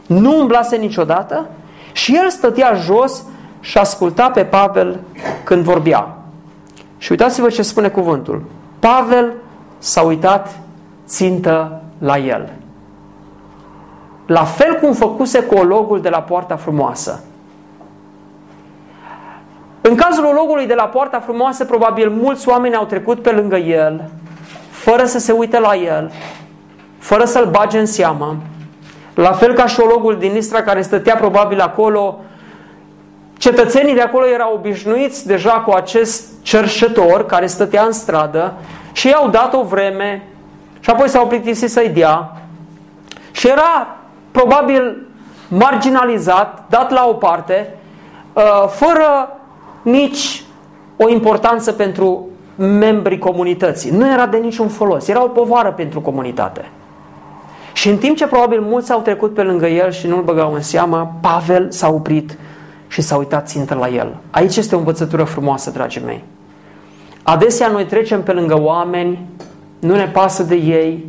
[0.08, 1.50] nu umblase niciodată
[1.92, 3.24] și el stătea jos
[3.60, 5.00] și asculta pe Pavel
[5.44, 6.18] când vorbea.
[6.98, 8.44] Și uitați-vă ce spune cuvântul.
[8.80, 9.34] Pavel
[9.78, 10.60] s-a uitat
[11.06, 12.54] țintă la el.
[14.26, 17.24] La fel cum făcuse cu ologul de la poarta frumoasă.
[19.82, 24.10] În cazul ologului de la Poarta Frumoasă, probabil mulți oameni au trecut pe lângă el,
[24.70, 26.12] fără să se uite la el,
[26.98, 28.36] fără să-l bage în seamă.
[29.13, 32.20] La fel ca și ologul din Istra care stătea probabil acolo,
[33.38, 38.54] cetățenii de acolo erau obișnuiți deja cu acest cerșător care stătea în stradă
[38.91, 40.28] și i-au dat o vreme
[40.80, 42.32] și apoi s-au plictisit să-i dea
[43.32, 43.96] și era
[44.32, 45.08] probabil
[45.48, 47.76] marginalizat, dat la o parte,
[48.34, 49.36] uh, fără
[49.82, 50.44] nici
[50.98, 53.91] o importanță pentru membrii comunității.
[53.91, 56.70] Nu era de niciun folos, era o povară pentru comunitate.
[57.74, 60.62] Și în timp ce probabil mulți au trecut pe lângă el și nu-l băgau în
[60.62, 62.38] seamă, Pavel s-a oprit
[62.88, 64.17] și s-a uitat țintă la el.
[64.30, 66.24] Aici este o învățătură frumoasă, dragii mei.
[67.24, 69.26] Adesea noi trecem pe lângă oameni,
[69.80, 71.06] nu ne pasă de ei,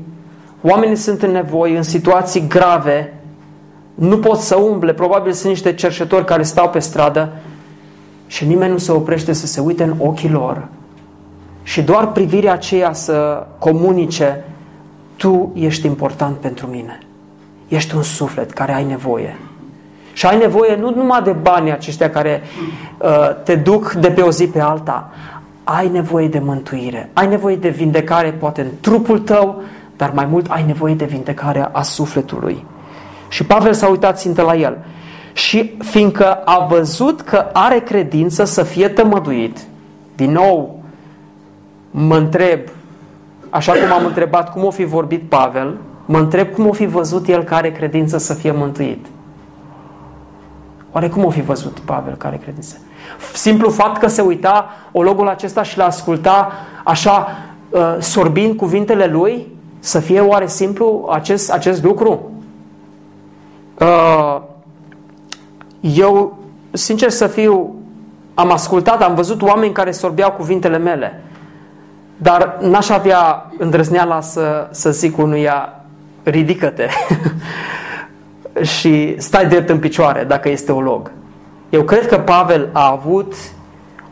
[0.62, 3.14] oamenii sunt în nevoie, în situații grave,
[3.94, 7.32] nu pot să umble, probabil sunt niște cerșetori care stau pe stradă
[8.32, 10.68] și nimeni nu se oprește să se uite în ochii lor
[11.62, 14.44] și doar privirea aceea să comunice
[15.16, 16.98] tu ești important pentru mine.
[17.68, 19.36] Ești un suflet care ai nevoie.
[20.12, 22.42] Și ai nevoie nu numai de banii aceștia care
[22.98, 23.08] uh,
[23.44, 25.10] te duc de pe o zi pe alta.
[25.64, 27.10] Ai nevoie de mântuire.
[27.12, 29.62] Ai nevoie de vindecare poate în trupul tău,
[29.96, 32.64] dar mai mult ai nevoie de vindecarea a sufletului.
[33.28, 34.78] Și Pavel s-a uitat țintă la el.
[35.32, 39.58] Și fiindcă a văzut că are credință să fie tămăduit,
[40.16, 40.82] din nou
[41.90, 42.60] mă întreb,
[43.50, 47.28] așa cum am întrebat cum o fi vorbit Pavel, mă întreb cum o fi văzut
[47.28, 49.06] el care credință să fie mântuit.
[50.92, 52.76] Oare cum o fi văzut Pavel care credință?
[53.32, 56.52] Simplu fapt că se uita ologul acesta și l-a asculta
[56.84, 57.28] așa
[57.70, 59.46] uh, sorbind cuvintele lui,
[59.78, 62.30] să fie oare simplu acest, acest lucru?
[63.78, 64.40] Uh,
[65.82, 66.38] eu,
[66.70, 67.74] sincer să fiu,
[68.34, 71.22] am ascultat, am văzut oameni care sorbeau cuvintele mele,
[72.16, 75.82] dar n-aș avea îndrăzneala să, să zic unuia,
[76.22, 76.88] ridică-te
[78.78, 81.10] și stai drept în picioare dacă este teolog.
[81.70, 83.34] Eu cred că Pavel a avut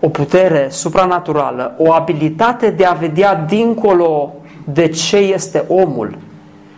[0.01, 6.19] o putere supranaturală, o abilitate de a vedea dincolo de ce este omul.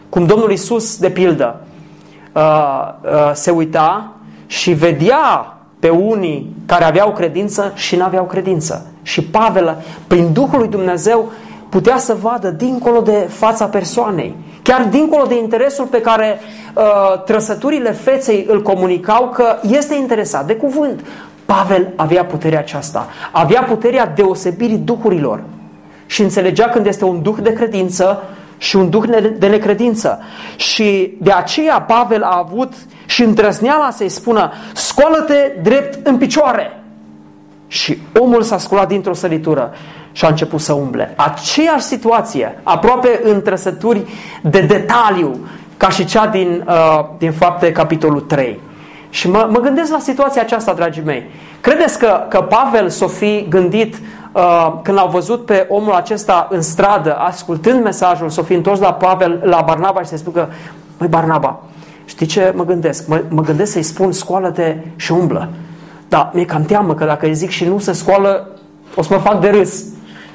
[0.09, 1.61] Cum Domnul Isus, de pildă,
[2.33, 2.43] uh,
[3.03, 4.13] uh, se uita
[4.53, 8.87] și vedea pe unii care aveau credință și nu aveau credință.
[9.03, 11.33] Și Pavel, prin Duhul lui Dumnezeu,
[11.69, 16.41] putea să vadă dincolo de fața persoanei, chiar dincolo de interesul pe care
[16.75, 21.01] uh, trăsăturile feței îl comunicau că este interesat de cuvânt.
[21.45, 25.43] Pavel avea puterea aceasta, avea puterea deosebirii duhurilor
[26.07, 28.23] și înțelegea când este un duh de credință
[28.63, 29.05] și un duh
[29.39, 30.21] de necredință.
[30.57, 32.73] Și de aceea Pavel a avut
[33.07, 36.83] și îndrăzneala să-i spună, scoală-te drept în picioare.
[37.67, 39.73] Și omul s-a sculat dintr-o săritură
[40.13, 41.15] și a început să umble.
[41.17, 44.03] Aceeași situație, aproape în trăsături
[44.43, 45.47] de detaliu,
[45.77, 48.61] ca și cea din, uh, din fapte capitolul 3.
[49.11, 51.31] Și mă, mă gândesc la situația aceasta, dragii mei.
[51.61, 54.01] Credeți că, că Pavel s-o fi gândit uh,
[54.83, 59.41] când l-au văzut pe omul acesta în stradă, ascultând mesajul, s-o fi întors la Pavel,
[59.45, 60.49] la Barnaba și să-i spună
[60.99, 61.61] măi Barnaba,
[62.05, 63.07] știi ce mă gândesc?
[63.07, 65.49] Mă, mă gândesc să-i spun scoală-te și umblă.
[66.09, 68.49] Dar mi-e cam teamă că dacă îi zic și nu se scoală,
[68.95, 69.85] o să mă fac de râs.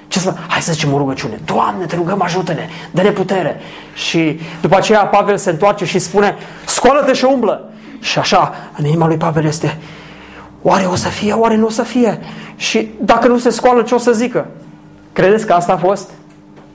[0.08, 1.40] Ce să Hai să zicem o rugăciune.
[1.46, 3.60] Doamne, te rugăm, ajută-ne, dă-ne putere.
[3.94, 7.70] Și după aceea Pavel se întoarce și spune, scoală-te și umblă.
[8.00, 9.78] Și așa, în inima lui Pavel este,
[10.68, 12.20] oare o să fie, oare nu o să fie?
[12.56, 14.48] Și dacă nu se scoală, ce o să zică?
[15.14, 16.10] Credeți că asta a fost?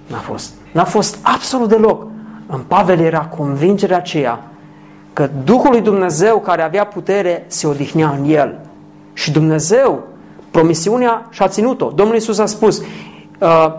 [0.07, 0.53] N-a fost.
[0.73, 2.07] N-a fost absolut deloc.
[2.47, 4.41] În Pavel era convingerea aceea
[5.13, 8.59] că Duhul lui Dumnezeu care avea putere se odihnea în el.
[9.13, 10.03] Și Dumnezeu,
[10.51, 11.93] promisiunea și-a ținut-o.
[11.95, 12.83] Domnul Iisus a spus,
[13.39, 13.73] uh,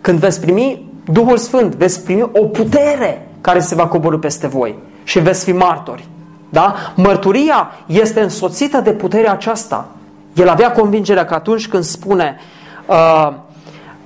[0.00, 4.78] când veți primi Duhul Sfânt, veți primi o putere care se va coborâ peste voi
[5.04, 6.08] și veți fi martori.
[6.52, 6.74] Da?
[6.94, 9.86] Mărturia este însoțită de puterea aceasta.
[10.34, 12.40] El avea convingerea că atunci când spune,
[12.86, 13.32] uh,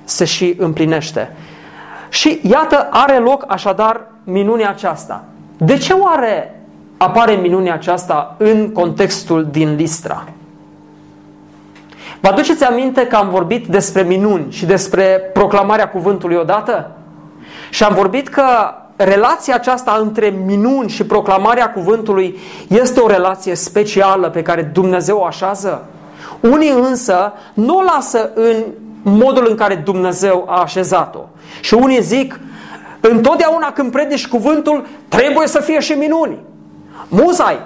[0.03, 1.35] se și împlinește.
[2.09, 5.23] Și iată, are loc așadar minunea aceasta.
[5.57, 6.61] De ce oare
[6.97, 10.23] apare minunea aceasta în contextul din Listra?
[12.19, 16.91] Vă aduceți aminte că am vorbit despre minuni și despre proclamarea cuvântului odată?
[17.69, 18.43] Și am vorbit că
[18.97, 25.25] relația aceasta între minuni și proclamarea cuvântului este o relație specială pe care Dumnezeu o
[25.25, 25.85] așează.
[26.39, 28.63] Unii însă nu o lasă în
[29.03, 31.19] modul în care Dumnezeu a așezat-o.
[31.61, 32.39] Și unii zic,
[32.99, 36.37] întotdeauna când predici cuvântul, trebuie să fie și minuni.
[37.07, 37.59] Muzai,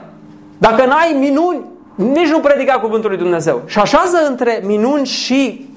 [0.57, 1.65] dacă n-ai minuni,
[1.95, 3.61] nici nu predica cuvântul lui Dumnezeu.
[3.65, 5.69] Și așează între minuni și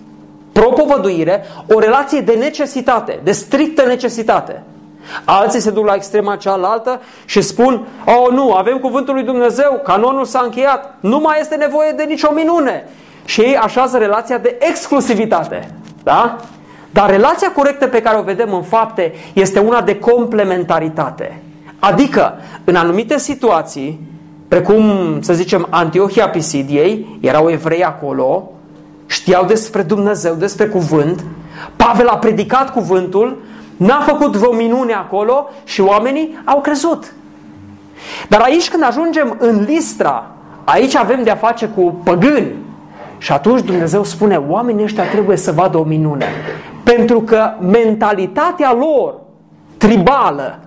[0.53, 4.63] propovăduire o relație de necesitate, de strictă necesitate.
[5.25, 10.25] Alții se duc la extrema cealaltă și spun, oh nu, avem cuvântul lui Dumnezeu, canonul
[10.25, 12.89] s-a încheiat, nu mai este nevoie de nicio minune.
[13.25, 15.71] Și ei așează relația de exclusivitate.
[16.03, 16.37] Da?
[16.91, 21.43] Dar relația corectă pe care o vedem în fapte este una de complementaritate.
[21.79, 24.01] Adică, în anumite situații,
[24.49, 24.83] precum,
[25.21, 28.53] să zicem, Antiohia Pisidiei, erau evrei acolo,
[29.07, 31.25] știau despre Dumnezeu, despre cuvânt,
[31.77, 33.43] Pavel a predicat cuvântul,
[33.77, 37.13] N-a făcut vreo minune acolo și oamenii au crezut.
[38.29, 40.31] Dar aici când ajungem în Listra,
[40.65, 42.53] aici avem de-a face cu păgâni.
[43.19, 46.27] Și atunci Dumnezeu spune, oamenii ăștia trebuie să vadă o minune.
[46.83, 49.15] Pentru că mentalitatea lor
[49.77, 50.59] tribală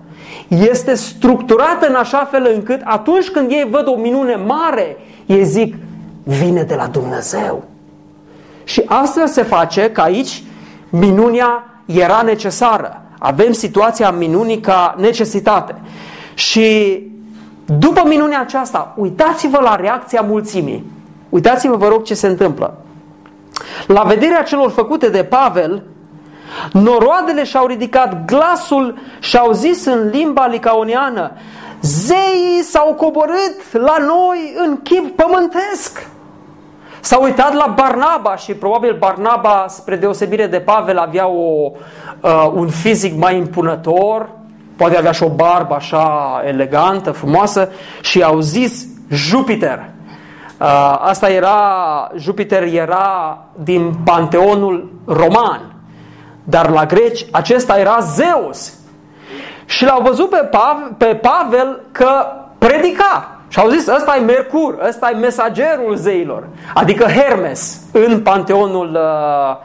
[0.48, 5.74] este structurată în așa fel încât atunci când ei văd o minune mare, ei zic,
[6.22, 7.64] vine de la Dumnezeu.
[8.64, 10.42] Și astfel se face că aici
[10.90, 13.02] minunia era necesară.
[13.18, 15.74] Avem situația minunii ca necesitate.
[16.34, 17.00] Și
[17.64, 20.84] după minunea aceasta, uitați-vă la reacția mulțimii.
[21.28, 22.78] Uitați-vă, vă rog, ce se întâmplă.
[23.86, 25.82] La vederea celor făcute de Pavel,
[26.72, 31.30] noroadele și-au ridicat glasul și au zis în limba licaoniană,
[31.80, 36.06] zeii s-au coborât la noi în chip pământesc.
[37.08, 41.70] S-a uitat la Barnaba și probabil Barnaba, spre deosebire de Pavel, avea o,
[42.20, 44.28] uh, un fizic mai impunător,
[44.76, 47.68] poate avea și o barbă așa elegantă, frumoasă
[48.00, 49.90] și au zis Jupiter.
[50.60, 50.66] Uh,
[51.00, 51.56] asta era,
[52.16, 55.60] Jupiter era din panteonul roman.
[56.44, 58.74] dar la greci acesta era Zeus.
[59.64, 62.26] Și l-au văzut pe, Pavel, pe Pavel că
[62.58, 63.37] predica.
[63.48, 69.56] Și au zis, ăsta e Mercur, ăsta e mesagerul zeilor, adică Hermes în panteonul, uh,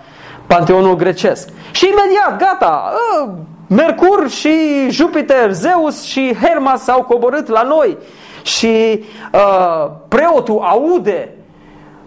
[0.47, 1.49] panteonul grecesc.
[1.71, 3.29] Și imediat, gata, uh,
[3.67, 7.97] Mercur și Jupiter, Zeus și Hermes s-au coborât la noi.
[8.43, 9.03] Și
[9.33, 11.29] uh, preotul aude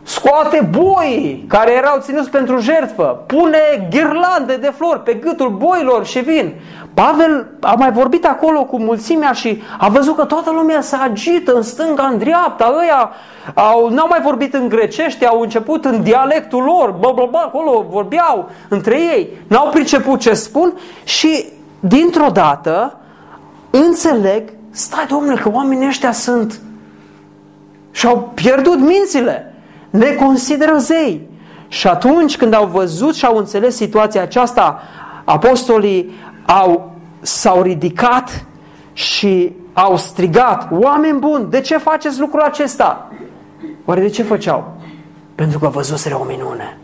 [0.06, 6.18] scoate boi care erau ținuți pentru jertfă, pune ghirlande de flori pe gâtul boilor și
[6.18, 6.54] vin.
[6.94, 11.52] Pavel a mai vorbit acolo cu mulțimea și a văzut că toată lumea se agită
[11.52, 13.10] în stânga, în dreapta, ăia
[13.54, 17.86] au, n-au mai vorbit în grecește, au început în dialectul lor, bă, bă, bă, acolo
[17.90, 20.72] vorbeau între ei, n-au priceput ce spun
[21.04, 21.44] și
[21.80, 22.98] dintr-o dată
[23.70, 26.60] înțeleg, stai domnule că oamenii ăștia sunt
[27.90, 29.50] și-au pierdut mințile
[29.90, 31.28] ne consideră zei.
[31.68, 34.82] Și atunci când au văzut și au înțeles situația aceasta,
[35.24, 36.10] apostolii
[36.46, 38.44] au, s-au ridicat
[38.92, 43.10] și au strigat, oameni buni, de ce faceți lucrul acesta?
[43.84, 44.74] Oare de ce făceau?
[45.34, 46.78] Pentru că văzuseră o minune.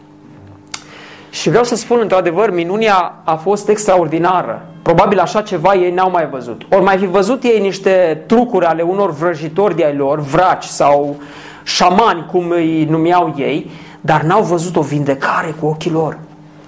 [1.30, 4.66] Și vreau să spun, într-adevăr, minunia a fost extraordinară.
[4.82, 6.62] Probabil așa ceva ei n-au mai văzut.
[6.70, 11.16] Ori mai fi văzut ei niște trucuri ale unor vrăjitori de ai lor, vraci sau
[11.62, 16.18] șamani, cum îi numeau ei, dar n-au văzut o vindecare cu ochii lor.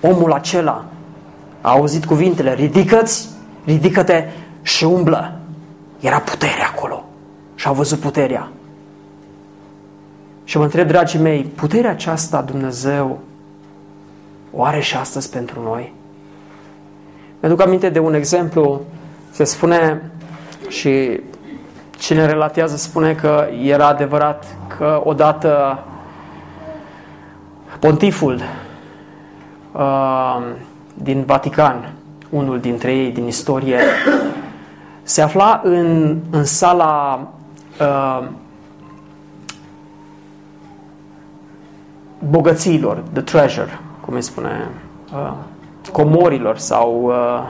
[0.01, 0.85] Omul acela
[1.61, 3.29] a auzit cuvintele, ridică-ți,
[3.65, 4.25] ridică-te
[4.63, 5.39] și umblă.
[6.01, 7.05] Era putere acolo
[7.55, 8.49] și au văzut puterea.
[10.45, 13.19] Și mă întreb, dragii mei, puterea aceasta Dumnezeu
[14.53, 15.93] o are și astăzi pentru noi?
[17.41, 18.81] Mi-aduc aminte de un exemplu,
[19.31, 20.11] se spune
[20.69, 21.21] și
[21.99, 25.79] cine relatează spune că era adevărat că odată
[27.79, 28.41] pontiful
[29.73, 30.43] uh,
[30.95, 31.93] din Vatican,
[32.31, 33.79] unul dintre ei din istorie,
[35.03, 37.27] se afla în, în sala
[37.81, 38.25] uh,
[42.19, 44.69] bogăților, the treasure, cum îi spune,
[45.13, 45.33] uh,
[45.93, 47.43] comorilor sau uh,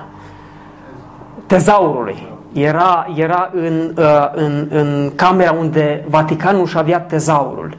[1.47, 7.77] tezaurului era, era în, uh, în, în camera unde Vaticanul și avea tezaurul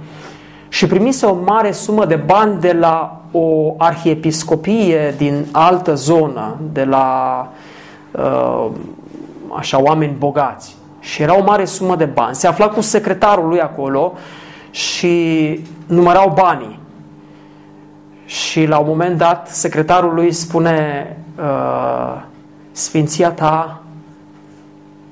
[0.75, 6.83] și primise o mare sumă de bani de la o arhiepiscopie din altă zonă, de
[6.83, 7.49] la
[8.11, 8.67] uh,
[9.57, 10.75] așa oameni bogați.
[10.99, 12.35] Și era o mare sumă de bani.
[12.35, 14.13] Se afla cu secretarul lui acolo
[14.69, 16.79] și numărau banii.
[18.25, 21.07] Și la un moment dat, secretarul lui spune
[21.39, 22.21] uh,
[22.71, 23.81] Sfinția ta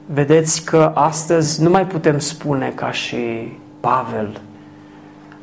[0.05, 4.41] vedeți că astăzi nu mai putem spune ca și Pavel,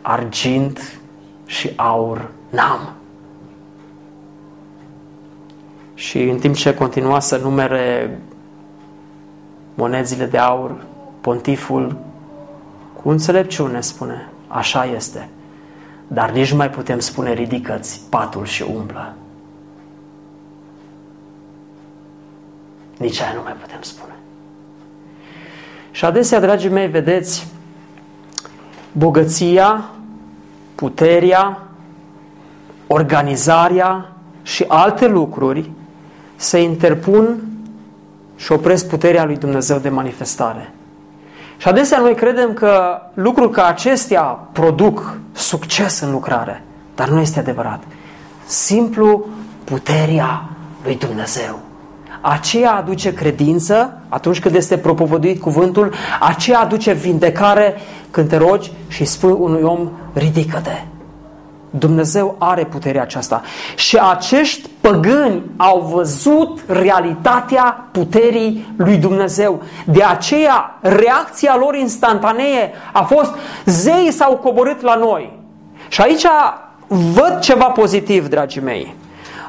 [0.02, 1.00] argint
[1.46, 2.92] și aur n-am.
[5.94, 8.18] Și în timp ce continua să numere
[9.74, 10.84] monezile de aur,
[11.20, 11.96] pontiful
[13.02, 15.28] cu înțelepciune spune, așa este.
[16.06, 19.14] Dar nici nu mai putem spune ridică-ți patul și umblă.
[22.96, 24.19] Nici aia nu mai putem spune.
[25.91, 27.47] Și adesea, dragii mei, vedeți,
[28.93, 29.84] bogăția,
[30.74, 31.62] puterea,
[32.86, 34.12] organizarea
[34.43, 35.70] și alte lucruri
[36.36, 37.43] se interpun
[38.36, 40.72] și opresc puterea lui Dumnezeu de manifestare.
[41.57, 44.22] Și adesea noi credem că lucruri ca acestea
[44.53, 46.62] produc succes în lucrare,
[46.95, 47.82] dar nu este adevărat.
[48.47, 49.26] Simplu
[49.64, 50.49] puterea
[50.84, 51.69] lui Dumnezeu
[52.20, 57.74] aceea aduce credință atunci când este propovăduit cuvântul, aceea aduce vindecare
[58.10, 60.82] când te rogi și spui unui om, ridică-te.
[61.70, 63.42] Dumnezeu are puterea aceasta.
[63.76, 69.62] Și acești păgâni au văzut realitatea puterii lui Dumnezeu.
[69.84, 73.30] De aceea, reacția lor instantanee a fost,
[73.64, 75.38] zeii s-au coborât la noi.
[75.88, 76.26] Și aici
[76.86, 78.94] văd ceva pozitiv, dragii mei.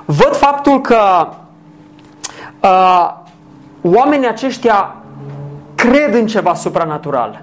[0.06, 1.28] Văd faptul că
[2.64, 3.14] uh,
[3.82, 4.96] oamenii aceștia
[5.76, 7.42] cred în ceva supranatural.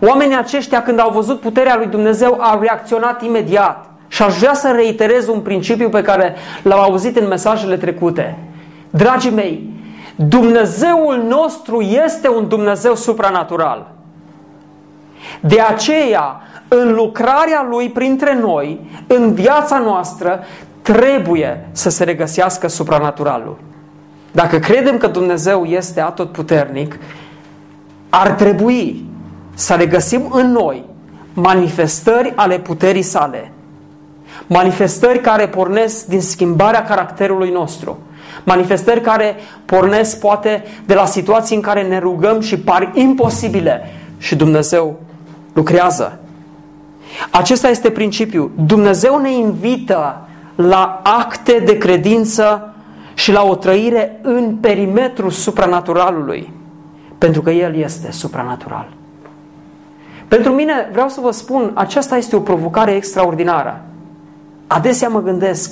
[0.00, 3.86] Oamenii aceștia, când au văzut puterea lui Dumnezeu, au reacționat imediat.
[4.08, 8.38] Și aș vrea să reiterez un principiu pe care l-am auzit în mesajele trecute.
[8.90, 9.70] Dragii mei,
[10.16, 13.90] Dumnezeul nostru este un Dumnezeu supranatural.
[15.40, 20.40] De aceea, în lucrarea Lui printre noi, în viața noastră,
[20.82, 23.56] trebuie să se regăsească supranaturalul.
[24.32, 26.98] Dacă credem că Dumnezeu este atotputernic,
[28.08, 29.04] ar trebui
[29.54, 30.84] să regăsim în noi
[31.32, 33.52] manifestări ale puterii sale.
[34.46, 37.98] Manifestări care pornesc din schimbarea caracterului nostru.
[38.44, 43.80] Manifestări care pornesc poate de la situații în care ne rugăm și par imposibile
[44.18, 45.00] și Dumnezeu
[45.52, 46.18] lucrează.
[47.30, 48.50] Acesta este principiul.
[48.66, 52.74] Dumnezeu ne invită la acte de credință
[53.18, 56.52] și la o trăire în perimetrul supranaturalului,
[57.18, 58.88] pentru că El este supranatural.
[60.28, 63.80] Pentru mine, vreau să vă spun, aceasta este o provocare extraordinară.
[64.66, 65.70] Adesea mă gândesc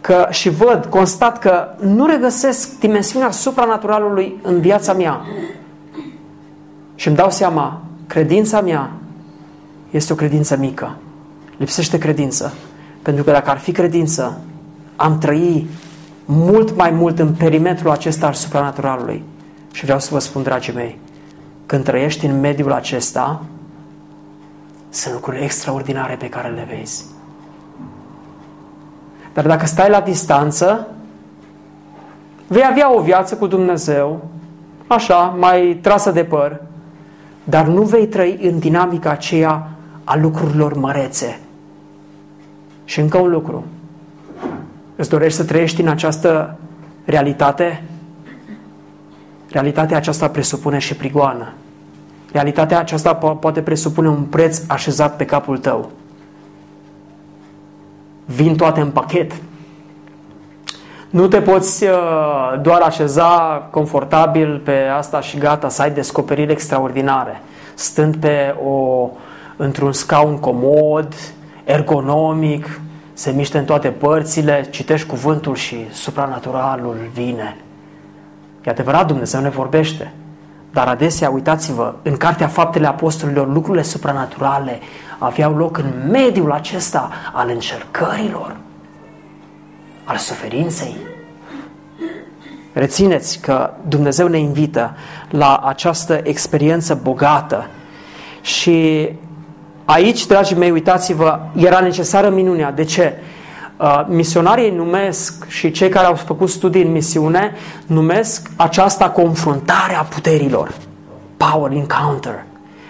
[0.00, 5.20] că și văd, constat că nu regăsesc dimensiunea supranaturalului în viața mea.
[6.94, 8.90] Și îmi dau seama, credința mea
[9.90, 10.96] este o credință mică.
[11.56, 12.54] Lipsește credință.
[13.02, 14.40] Pentru că dacă ar fi credință,
[14.96, 15.66] am trăi
[16.24, 19.22] mult mai mult în perimetrul acesta al supranaturalului.
[19.72, 20.98] Și vreau să vă spun, dragii mei,
[21.66, 23.42] când trăiești în mediul acesta,
[24.90, 27.04] sunt lucruri extraordinare pe care le vezi.
[29.32, 30.86] Dar dacă stai la distanță,
[32.46, 34.24] vei avea o viață cu Dumnezeu,
[34.86, 36.60] așa, mai trasă de păr,
[37.44, 39.68] dar nu vei trăi în dinamica aceea
[40.04, 41.40] a lucrurilor mărețe.
[42.84, 43.64] Și încă un lucru.
[45.02, 46.56] Îți dorești să trăiești în această
[47.04, 47.82] realitate?
[49.50, 51.52] Realitatea aceasta presupune și prigoană.
[52.32, 55.90] Realitatea aceasta po- poate presupune un preț așezat pe capul tău.
[58.24, 59.32] Vin toate în pachet.
[61.10, 61.90] Nu te poți uh,
[62.60, 67.42] doar așeza confortabil pe asta și gata, să ai descoperiri extraordinare.
[67.74, 69.08] Stând pe o,
[69.56, 71.14] într-un scaun comod,
[71.64, 72.80] ergonomic,
[73.22, 77.56] se miște în toate părțile, citești cuvântul și supranaturalul vine.
[78.64, 80.12] E adevărat, Dumnezeu ne vorbește.
[80.72, 84.78] Dar adesea, uitați-vă, în Cartea Faptele Apostolilor, lucrurile supranaturale
[85.18, 88.56] aveau loc în mediul acesta al încercărilor,
[90.04, 90.96] al suferinței.
[92.72, 94.96] Rețineți că Dumnezeu ne invită
[95.30, 97.66] la această experiență bogată
[98.40, 99.08] și
[99.84, 102.72] aici, dragii mei, uitați-vă, era necesară minunea.
[102.72, 103.16] De ce?
[103.76, 107.54] Uh, misionarii numesc și cei care au făcut studii în misiune
[107.86, 110.72] numesc aceasta confruntare a puterilor.
[111.36, 112.44] Power encounter.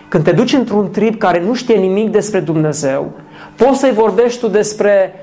[0.08, 3.10] Când te duci într-un trib care nu știe nimic despre Dumnezeu,
[3.56, 5.14] poți să-i vorbești tu despre,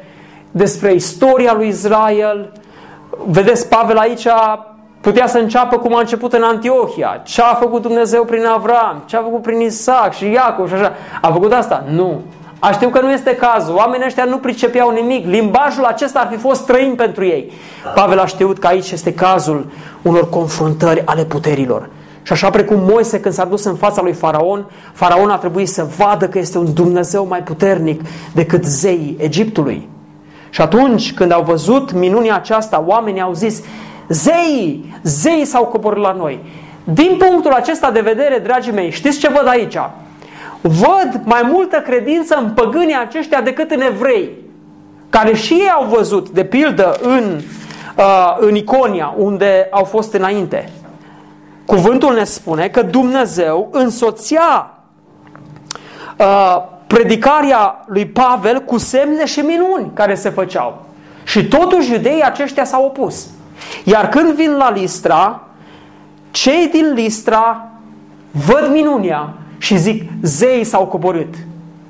[0.51, 2.51] despre istoria lui Israel.
[3.25, 4.27] Vedeți, Pavel aici
[5.01, 7.21] putea să înceapă cum a început în Antiohia.
[7.23, 10.93] Ce a făcut Dumnezeu prin Avram, ce a făcut prin Isaac și Iacov și așa.
[11.21, 11.83] A făcut asta?
[11.89, 12.21] Nu.
[12.59, 13.75] A știu că nu este cazul.
[13.75, 15.25] Oamenii ăștia nu pricepeau nimic.
[15.25, 17.51] Limbajul acesta ar fi fost străin pentru ei.
[17.95, 19.65] Pavel a știut că aici este cazul
[20.01, 21.89] unor confruntări ale puterilor.
[22.21, 25.87] Și așa precum Moise când s-a dus în fața lui Faraon, Faraon a trebuit să
[25.97, 28.01] vadă că este un Dumnezeu mai puternic
[28.33, 29.89] decât zeii Egiptului.
[30.49, 33.63] Și atunci când au văzut minunia aceasta, oamenii au zis,
[34.09, 36.39] zeii, zeii s-au coborât la noi.
[36.83, 39.77] Din punctul acesta de vedere, dragii mei, știți ce văd aici?
[40.61, 44.29] văd mai multă credință în păgânii aceștia decât în evrei,
[45.09, 47.41] care și ei au văzut, de pildă, în,
[47.97, 50.71] uh, în Iconia, unde au fost înainte.
[51.65, 54.73] Cuvântul ne spune că Dumnezeu însoția
[56.17, 60.85] uh, predicarea lui Pavel cu semne și minuni care se făceau.
[61.23, 63.27] Și totuși iudeii aceștia s-au opus.
[63.83, 65.41] Iar când vin la Listra,
[66.31, 67.67] cei din Listra
[68.31, 71.33] văd minunia și zic, zeii s-au coborât.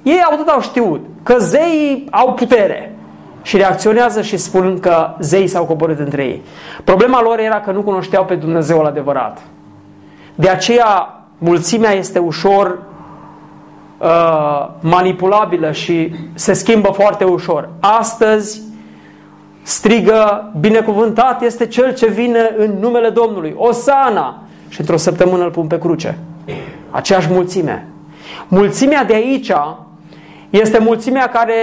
[0.04, 2.96] Ei au tot au știut că zeii au putere
[3.42, 6.42] și reacționează și spun că zeii s-au coborât între ei.
[6.84, 9.42] Problema lor era că nu cunoșteau pe Dumnezeul adevărat.
[10.36, 12.80] De aceea mulțimea este ușor
[13.98, 17.70] uh, manipulabilă și se schimbă foarte ușor.
[17.80, 18.62] Astăzi
[19.70, 25.68] strigă, binecuvântat este cel ce vine în numele Domnului, Osana, și într-o săptămână îl pun
[25.68, 26.18] pe cruce.
[26.90, 27.88] Aceeași mulțime.
[28.48, 29.52] Mulțimea de aici
[30.50, 31.54] este mulțimea care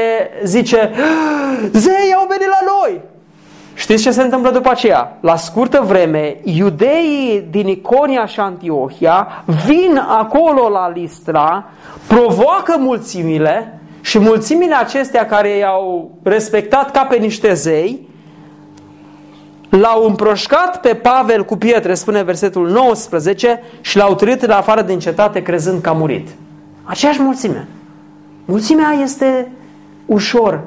[0.45, 0.91] zice
[1.73, 3.01] Zei au venit la noi!
[3.75, 5.17] Știți ce se întâmplă după aceea?
[5.21, 11.65] La scurtă vreme, iudeii din Iconia și Antiohia vin acolo la Listra,
[12.07, 18.09] provoacă mulțimile și mulțimile acestea care i-au respectat ca pe niște zei,
[19.69, 24.99] l-au împroșcat pe Pavel cu pietre, spune versetul 19, și l-au târât la afară din
[24.99, 26.29] cetate crezând că a murit.
[26.83, 27.69] Aceeași mulțime.
[28.45, 29.53] Mulțimea este
[30.07, 30.61] ușor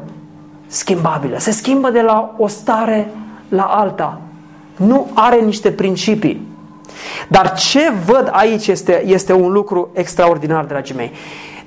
[0.68, 1.38] schimbabilă.
[1.38, 3.12] Se schimbă de la o stare
[3.50, 4.22] la alta.
[4.76, 6.48] Nu are niște principii.
[7.28, 11.12] Dar ce văd aici este, este un lucru extraordinar, dragii mei.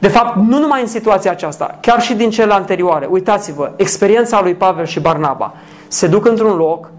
[0.03, 3.07] De fapt, nu numai în situația aceasta, chiar și din cele anterioare.
[3.11, 5.55] Uitați-vă, experiența lui Pavel și Barnaba.
[5.89, 6.91] Se duc într-un loc,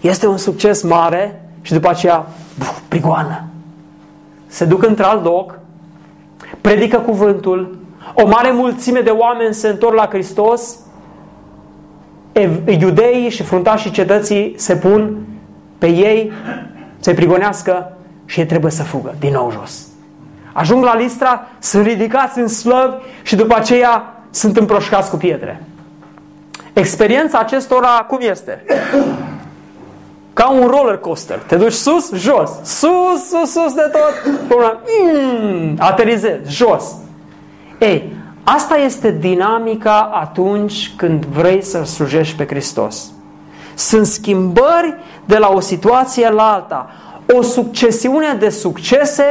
[0.00, 2.26] este un succes mare și după aceea,
[2.58, 3.44] buf, prigoană.
[4.46, 5.58] Se duc într-alt loc,
[6.60, 7.78] predică cuvântul,
[8.14, 10.78] o mare mulțime de oameni se întorc la Hristos,
[12.80, 15.16] iudeii și fruntașii cetății se pun
[15.78, 16.32] pe ei
[16.98, 17.92] să-i prigonească
[18.24, 19.91] și ei trebuie să fugă din nou jos.
[20.52, 25.62] Ajung la Listra, sunt ridicați în slăvi și după aceea sunt împroșcați cu pietre.
[26.72, 28.64] Experiența acestora cum este?
[30.32, 31.38] Ca un roller coaster.
[31.46, 36.84] Te duci sus, jos, sus, sus, sus de tot, până mm, aterizezi, jos.
[37.78, 38.12] Ei,
[38.44, 43.10] asta este dinamica atunci când vrei să slujești pe Hristos.
[43.74, 44.94] Sunt schimbări
[45.24, 46.90] de la o situație la alta.
[47.36, 49.24] O succesiune de succese,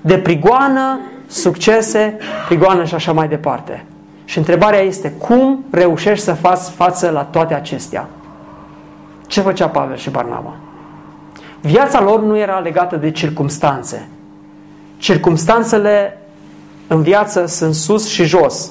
[0.00, 3.84] de prigoană, succese, prigoană și așa mai departe.
[4.24, 8.08] Și întrebarea este cum reușești să faci față la toate acestea?
[9.26, 10.54] Ce făcea Pavel și Barnaba?
[11.60, 14.08] Viața lor nu era legată de circumstanțe.
[14.96, 16.18] Circumstanțele
[16.86, 18.70] în viață sunt sus și jos.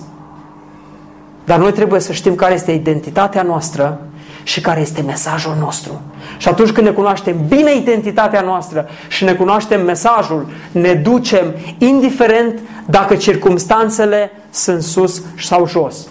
[1.46, 4.02] Dar noi trebuie să știm care este identitatea noastră
[4.50, 6.02] și care este mesajul nostru.
[6.38, 12.60] Și atunci când ne cunoaștem bine identitatea noastră și ne cunoaștem mesajul, ne ducem indiferent
[12.86, 16.08] dacă circumstanțele sunt sus sau jos.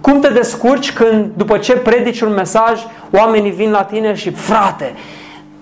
[0.00, 2.80] Cum te descurci când după ce predici un mesaj,
[3.12, 4.94] oamenii vin la tine și frate,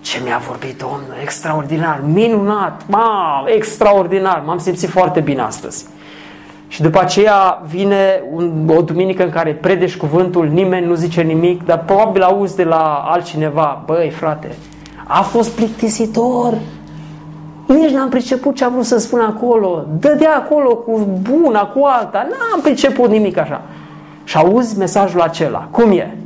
[0.00, 5.86] ce mi-a vorbit Domnul, extraordinar, minunat, ma, extraordinar, m-am simțit foarte bine astăzi.
[6.68, 11.64] Și după aceea vine un, o duminică în care predești cuvântul, nimeni nu zice nimic,
[11.64, 14.48] dar probabil auzi de la altcineva, băi frate,
[15.06, 16.54] a fost plictisitor,
[17.66, 22.26] nici n-am priceput ce a vrut să spun acolo, dădea acolo cu buna, cu alta,
[22.30, 23.62] n-am priceput nimic așa.
[24.24, 26.16] Și auzi mesajul acela, cum e?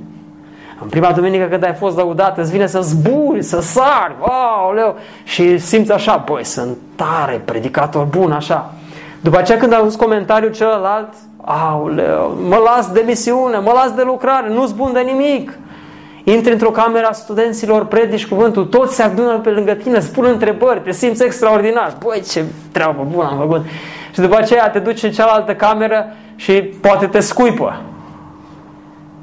[0.83, 5.59] În prima duminică când ai fost lăudat, îți vine să zburi, să sari, wow, și
[5.59, 8.73] simți așa, băi, sunt tare, predicator bun, așa.
[9.23, 11.09] După aceea când auzi comentariul celălalt,
[11.45, 15.59] auleu, mă las de misiune, mă las de lucrare, nu-ți bun de nimic.
[16.25, 20.81] Intri într-o cameră a studenților, predici cuvântul, toți se adună pe lângă tine, spun întrebări,
[20.81, 21.97] te simți extraordinar.
[22.05, 23.65] Băi, ce treabă bună am făcut.
[24.13, 26.07] Și după aceea te duci în cealaltă cameră
[26.37, 27.83] și poate te scuipă.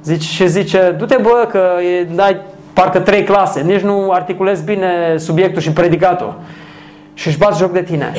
[0.04, 2.42] Zici, și zice, du-te bă că e, dai
[2.74, 6.40] parcă trei clase, nici nu articulezi bine subiectul și predicatul.
[7.14, 8.14] Și își bați joc de tine.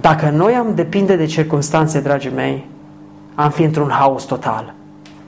[0.00, 2.68] Dacă noi am depinde de circunstanțe, dragii mei,
[3.34, 4.74] am fi într-un haos total.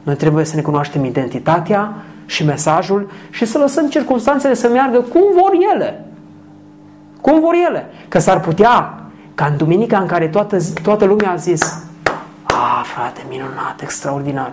[0.02, 1.94] Noi trebuie să ne cunoaștem identitatea
[2.26, 6.04] și mesajul și să lăsăm circunstanțele să meargă cum vor ele.
[7.20, 7.90] Cum vor ele.
[8.08, 9.02] Că s-ar putea
[9.34, 11.84] ca în duminica în care toată, toată lumea a zis
[12.42, 14.52] A, frate, minunat, extraordinar.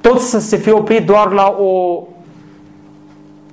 [0.00, 2.02] Toți să se fie oprit doar la o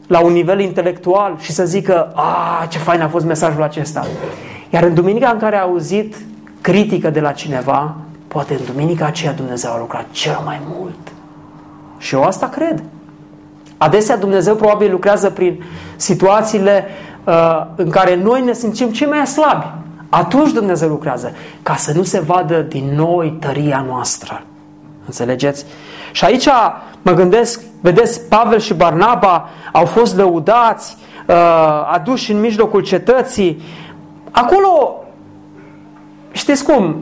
[0.08, 4.08] la un nivel intelectual și să zică, a, ce fain a fost mesajul acesta.
[4.70, 6.16] Iar în duminica în care a auzit
[6.62, 7.96] critică de la cineva,
[8.28, 10.98] poate în duminica aceea Dumnezeu a lucrat cel mai mult.
[11.98, 12.84] Și eu asta cred.
[13.78, 15.64] Adesea Dumnezeu probabil lucrează prin
[15.96, 16.86] situațiile
[17.24, 19.66] uh, în care noi ne simțim cei mai slabi.
[20.10, 21.32] Atunci Dumnezeu lucrează,
[21.64, 24.42] ca să nu se vadă din noi tăria noastră.
[25.06, 25.66] Înțelegeți?
[26.12, 26.48] Și aici
[27.02, 30.98] mă gândesc, vedeți, Pavel și Barnaba au fost lăudați,
[31.28, 31.36] uh,
[31.92, 33.62] aduși în mijlocul cetății,
[34.32, 35.04] Acolo,
[36.32, 36.96] știți cum,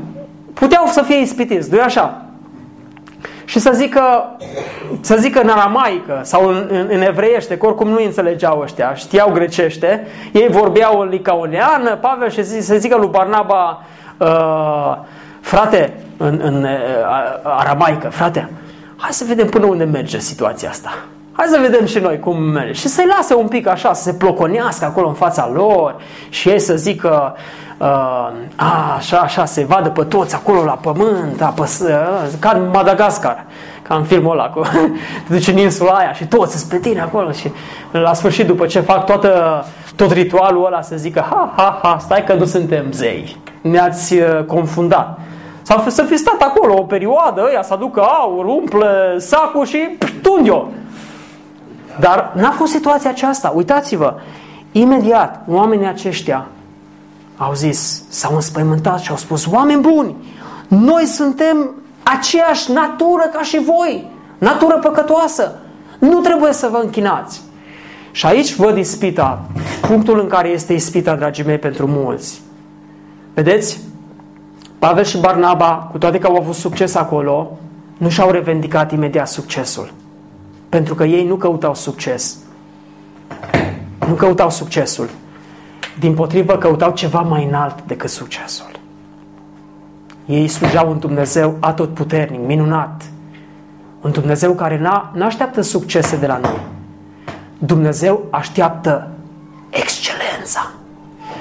[0.53, 2.25] puteau să fie ispitiți, nu așa?
[3.45, 4.35] Și să zică,
[5.01, 9.31] să zică în aramaică sau în, în, în evreiește, că oricum nu înțelegeau ăștia, știau
[9.31, 13.83] grecește, ei vorbeau în licaoneană, Pavel și zi, să zică lui Barnaba,
[14.17, 14.97] uh,
[15.41, 16.69] frate, în, în uh,
[17.43, 18.49] aramaică, frate,
[18.95, 20.91] hai să vedem până unde merge situația asta.
[21.37, 22.71] Hai să vedem și noi cum merge.
[22.71, 25.95] Și să-i lase un pic așa, să se ploconească acolo în fața lor
[26.29, 27.35] și ei să zică
[27.77, 27.87] uh,
[28.55, 31.89] a, așa, așa, se vadă pe toți acolo la pământ, apăs, uh,
[32.39, 33.45] ca în Madagascar,
[33.81, 34.61] ca în filmul ăla, cu,
[35.27, 37.51] te duci în insula aia și toți sunt pe tine acolo și
[37.91, 39.65] la sfârșit, după ce fac toată,
[39.95, 44.43] tot ritualul ăla, să zică, ha, ha, ha, stai că nu suntem zei, ne-ați uh,
[44.47, 45.19] confundat.
[45.61, 50.67] Sau să fi stat acolo o perioadă, ăia să aducă aur, umple sacul și tundio.
[51.99, 53.51] Dar n-a fost situația aceasta.
[53.55, 54.15] Uitați-vă,
[54.71, 56.47] imediat oamenii aceștia
[57.37, 60.15] au zis, s-au înspăimântat și au spus, oameni buni,
[60.67, 61.71] noi suntem
[62.03, 65.55] aceeași natură ca și voi, natură păcătoasă.
[65.99, 67.41] Nu trebuie să vă închinați.
[68.11, 69.41] Și aici văd ispita,
[69.81, 72.41] punctul în care este ispita, dragii mei, pentru mulți.
[73.33, 73.79] Vedeți?
[74.79, 77.57] Pavel și Barnaba, cu toate că au avut succes acolo,
[77.97, 79.93] nu și-au revendicat imediat succesul.
[80.75, 82.37] Pentru că ei nu căutau succes.
[84.07, 85.09] Nu căutau succesul.
[85.99, 88.71] Din potrivă, căutau ceva mai înalt decât succesul.
[90.25, 93.03] Ei slujeau un Dumnezeu atotputernic, minunat.
[94.01, 94.81] Un Dumnezeu care
[95.13, 96.59] nu așteaptă succese de la noi.
[97.57, 99.07] Dumnezeu așteaptă
[99.69, 100.71] excelența.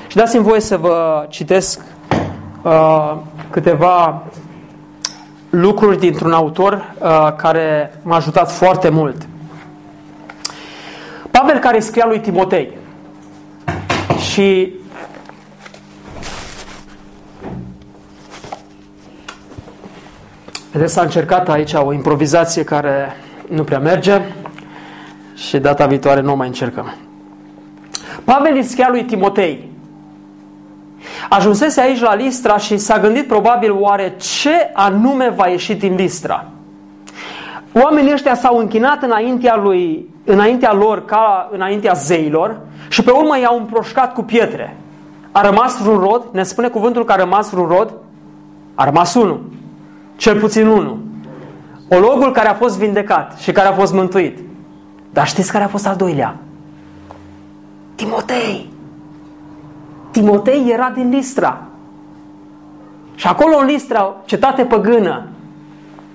[0.06, 1.80] Și dați-mi voie să vă citesc
[2.62, 3.16] uh,
[3.50, 4.22] câteva
[5.54, 9.26] lucruri dintr-un autor uh, care m-a ajutat foarte mult.
[11.30, 12.76] Pavel care scria lui Timotei
[14.32, 14.72] și
[20.72, 23.16] Vedeți, s-a încercat aici o improvizație care
[23.48, 24.20] nu prea merge
[25.34, 26.94] și data viitoare nu o mai încercăm.
[28.24, 29.73] Pavel îi scria lui Timotei.
[31.28, 36.46] Ajunsese aici la Listra și s-a gândit probabil oare ce anume va ieși din Listra.
[37.82, 42.56] Oamenii ăștia s-au închinat înaintea, lui, înaintea lor ca înaintea zeilor
[42.88, 44.76] și pe urmă i-au împroșcat cu pietre.
[45.32, 46.22] A rămas vreun rod?
[46.32, 47.92] Ne spune cuvântul că a rămas vreun rod?
[48.74, 49.40] A rămas unul.
[50.16, 50.98] Cel puțin unul.
[51.88, 54.38] Ologul care a fost vindecat și care a fost mântuit.
[55.12, 56.36] Dar știți care a fost al doilea?
[57.94, 58.72] Timotei.
[60.14, 61.62] Timotei era din Listra.
[63.14, 65.26] Și acolo în Listra, cetate păgână,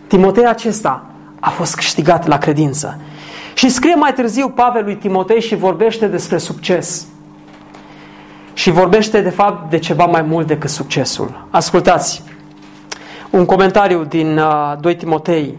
[0.08, 1.06] Timotei acesta
[1.40, 3.00] a fost câștigat la credință.
[3.54, 7.08] Și scrie mai târziu Pavel lui Timotei și vorbește despre succes.
[8.54, 11.48] Și vorbește de fapt de ceva mai mult decât succesul.
[11.50, 12.24] Ascultați
[13.30, 15.58] un comentariu din uh, 2 Timotei.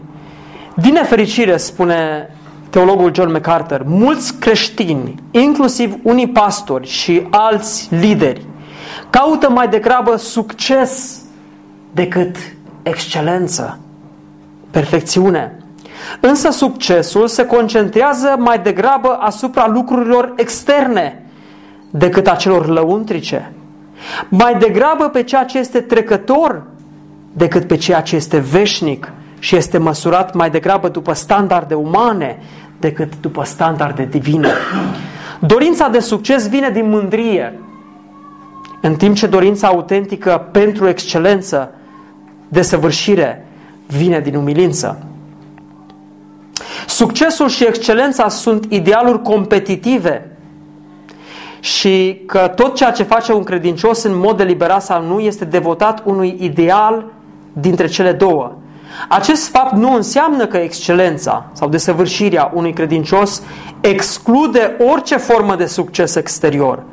[0.73, 2.29] Din nefericire, spune
[2.71, 8.45] teologul John MacArthur, mulți creștini, inclusiv unii pastori și alți lideri,
[9.09, 11.21] caută mai degrabă succes
[11.91, 12.35] decât
[12.83, 13.79] excelență,
[14.71, 15.55] perfecțiune.
[16.19, 21.25] Însă succesul se concentrează mai degrabă asupra lucrurilor externe
[21.89, 23.51] decât a celor lăuntrice.
[24.29, 26.63] Mai degrabă pe ceea ce este trecător
[27.33, 32.39] decât pe ceea ce este veșnic și este măsurat mai degrabă după standarde umane
[32.81, 34.49] decât după standarde divine.
[35.39, 37.59] Dorința de succes vine din mândrie,
[38.81, 41.71] în timp ce dorința autentică pentru excelență,
[42.47, 43.45] desăvârșire,
[43.87, 45.05] vine din umilință.
[46.87, 50.31] Succesul și excelența sunt idealuri competitive
[51.59, 56.03] și că tot ceea ce face un credincios în mod deliberat sau nu este devotat
[56.05, 57.05] unui ideal
[57.53, 58.60] dintre cele două.
[59.09, 63.41] Acest fapt nu înseamnă că excelența sau desăvârșirea unui credincios
[63.81, 66.83] exclude orice formă de succes exterior,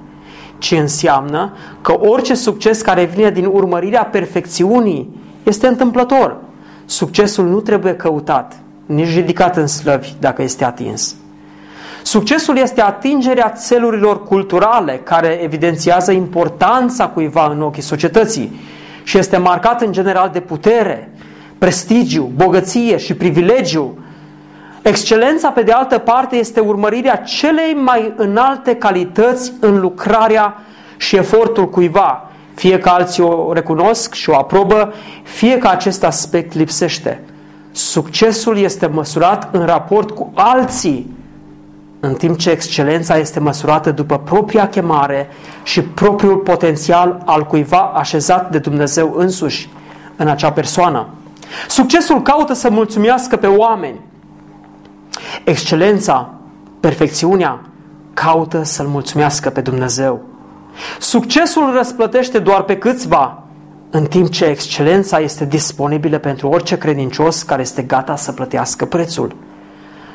[0.58, 5.10] ci înseamnă că orice succes care vine din urmărirea perfecțiunii
[5.42, 6.36] este întâmplător.
[6.84, 11.16] Succesul nu trebuie căutat, nici ridicat în slăvi dacă este atins.
[12.02, 18.60] Succesul este atingerea țelurilor culturale care evidențiază importanța cuiva în ochii societății
[19.02, 21.12] și este marcat în general de putere,
[21.58, 23.98] prestigiu, bogăție și privilegiu.
[24.82, 30.62] Excelența, pe de altă parte, este urmărirea celei mai înalte calități în lucrarea
[30.96, 34.92] și efortul cuiva, fie că alții o recunosc și o aprobă,
[35.22, 37.20] fie că acest aspect lipsește.
[37.72, 41.16] Succesul este măsurat în raport cu alții,
[42.00, 45.28] în timp ce excelența este măsurată după propria chemare
[45.62, 49.68] și propriul potențial al cuiva așezat de Dumnezeu însuși
[50.16, 51.06] în acea persoană.
[51.68, 54.00] Succesul caută să mulțumească pe oameni.
[55.44, 56.30] Excelența,
[56.80, 57.60] perfecțiunea,
[58.14, 60.22] caută să-L mulțumească pe Dumnezeu.
[60.98, 63.42] Succesul răsplătește doar pe câțiva,
[63.90, 69.36] în timp ce excelența este disponibilă pentru orice credincios care este gata să plătească prețul.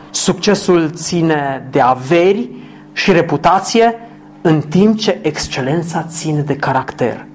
[0.10, 2.50] Succesul ține de averi
[2.94, 4.00] și reputație,
[4.42, 7.26] în timp ce excelența ține de caracter.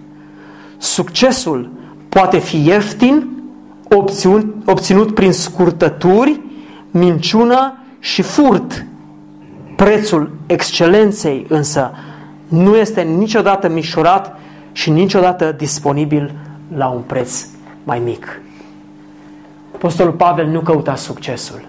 [0.77, 1.71] Succesul
[2.09, 3.38] poate fi ieftin,
[4.65, 6.41] obținut prin scurtături,
[6.91, 8.87] minciună și furt.
[9.77, 11.93] Prețul excelenței însă
[12.49, 14.39] nu este niciodată mișorat
[14.73, 16.33] și niciodată disponibil
[16.77, 17.47] la un preț
[17.85, 18.41] mai mic.
[19.75, 21.61] Apostolul Pavel nu căuta succesul.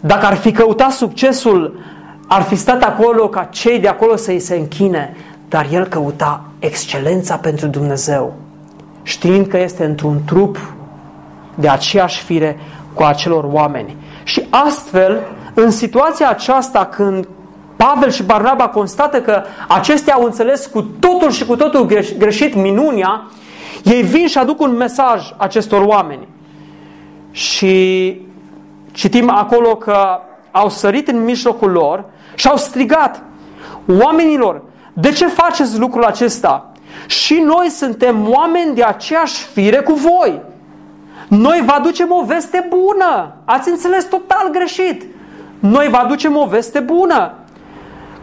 [0.00, 1.78] Dacă ar fi căutat succesul,
[2.26, 5.16] ar fi stat acolo ca cei de acolo să-i se închine,
[5.48, 8.34] dar el căuta excelența pentru Dumnezeu,
[9.02, 10.58] știind că este într-un trup
[11.60, 12.58] de aceeași fire
[12.94, 13.96] cu acelor oameni.
[14.22, 15.20] Și astfel,
[15.54, 17.28] în situația aceasta, când
[17.76, 21.86] Pavel și Barnaba constată că aceștia au înțeles cu totul și cu totul
[22.18, 23.30] greșit minunia,
[23.84, 26.28] Ei vin și aduc un mesaj acestor oameni.
[27.30, 28.16] Și
[28.92, 30.18] citim acolo că
[30.50, 32.04] au sărit în mijlocul lor
[32.34, 33.22] și au strigat
[34.02, 36.72] oamenilor, de ce faceți lucrul acesta?
[37.06, 40.40] Și noi suntem oameni de aceeași fire cu voi.
[41.30, 43.34] Noi vă aducem o veste bună.
[43.44, 45.04] Ați înțeles total greșit.
[45.58, 47.32] Noi vă aducem o veste bună.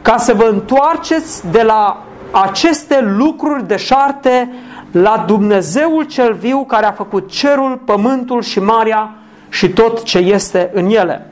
[0.02, 4.54] Ca să vă întoarceți de la aceste lucruri deșarte
[4.92, 9.14] la Dumnezeul cel viu care a făcut cerul, pământul și marea
[9.50, 11.32] și tot ce este în ele.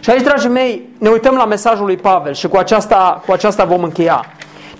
[0.00, 3.64] Și aici, dragii mei, ne uităm la mesajul lui Pavel și cu aceasta, cu aceasta
[3.64, 4.24] vom încheia.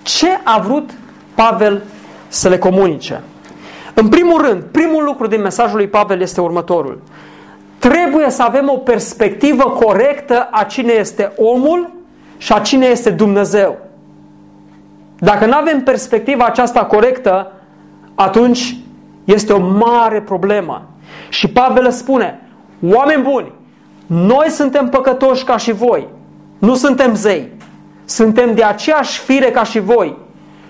[0.01, 0.89] Ce a vrut
[1.35, 1.81] Pavel
[2.27, 3.23] să le comunice?
[3.93, 7.01] În primul rând, primul lucru din mesajul lui Pavel este următorul.
[7.77, 11.93] Trebuie să avem o perspectivă corectă a cine este omul
[12.37, 13.77] și a cine este Dumnezeu.
[15.19, 17.51] Dacă nu avem perspectiva aceasta corectă,
[18.15, 18.75] atunci
[19.23, 20.87] este o mare problemă.
[21.29, 22.41] Și Pavel spune,
[22.89, 23.51] oameni buni,
[24.05, 26.07] noi suntem păcătoși ca și voi,
[26.57, 27.51] nu suntem zei,
[28.05, 30.17] suntem de aceeași fire ca și voi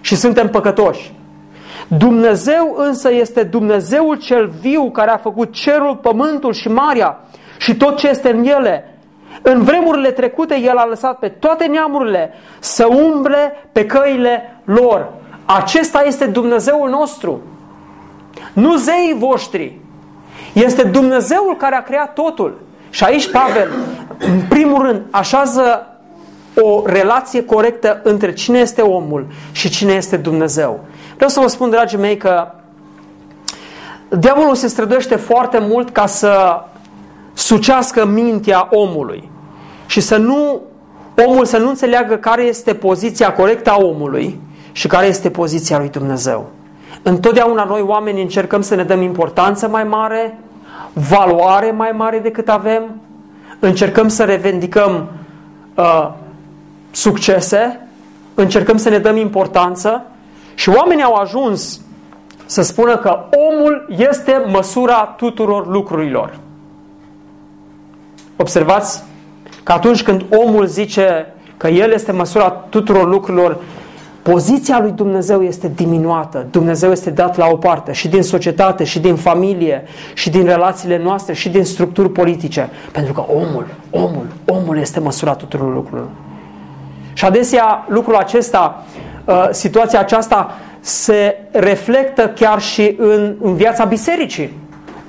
[0.02, 1.14] și suntem păcătoși.
[1.98, 7.20] Dumnezeu însă este Dumnezeul cel viu care a făcut cerul, pământul și marea
[7.58, 8.96] și tot ce este în ele.
[9.42, 15.14] În vremurile trecute El a lăsat pe toate neamurile să umble pe căile lor.
[15.46, 17.42] Acesta este Dumnezeul nostru.
[18.54, 19.80] Nu zeii voștri.
[20.54, 22.62] Este Dumnezeul care a creat totul.
[22.90, 23.70] Și aici Pavel,
[24.18, 25.88] în primul rând, așează
[26.62, 30.80] o relație corectă între cine este omul și cine este Dumnezeu.
[31.22, 32.48] Vreau să vă spun, dragii mei, că
[34.10, 36.64] diavolul se străduiește foarte mult ca să
[37.34, 39.30] sucească mintea omului
[39.86, 40.62] și să nu,
[41.28, 44.40] omul să nu înțeleagă care este poziția corectă a omului
[44.72, 46.50] și care este poziția lui Dumnezeu.
[47.02, 50.40] Întotdeauna noi oameni încercăm să ne dăm importanță mai mare,
[50.94, 52.84] valoare mai mare decât avem,
[53.60, 55.08] încercăm să revendicăm
[55.76, 56.10] uh,
[56.92, 57.88] succese,
[58.34, 60.06] încercăm să ne dăm importanță
[60.56, 61.82] și oamenii au ajuns
[62.46, 63.20] să spună că
[63.52, 66.38] omul este măsura tuturor lucrurilor.
[68.36, 69.04] Observați
[69.64, 73.58] că atunci când omul zice că el este măsura tuturor lucrurilor,
[74.22, 76.48] poziția lui Dumnezeu este diminuată.
[76.52, 79.84] Dumnezeu este dat la o parte și din societate, și din familie,
[80.14, 82.70] și din relațiile noastre, și din structuri politice.
[82.92, 86.10] Pentru că omul, omul, omul este măsura tuturor lucrurilor.
[87.14, 89.11] Și adesea lucrul acesta, uh,
[89.52, 94.60] situația aceasta se reflectă chiar și în, în viața bisericii.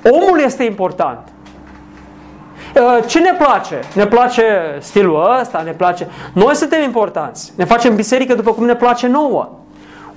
[0.03, 1.19] Omul este important.
[2.75, 3.79] Uh, ce ne place?
[3.95, 4.43] Ne place
[4.79, 6.07] stilul ăsta, ne place...
[6.33, 7.53] Noi suntem importanți.
[7.55, 9.49] Ne facem biserică după cum ne place nouă.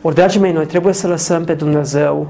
[0.02, 2.26] Ori, dragii mei, noi trebuie să lăsăm pe Dumnezeu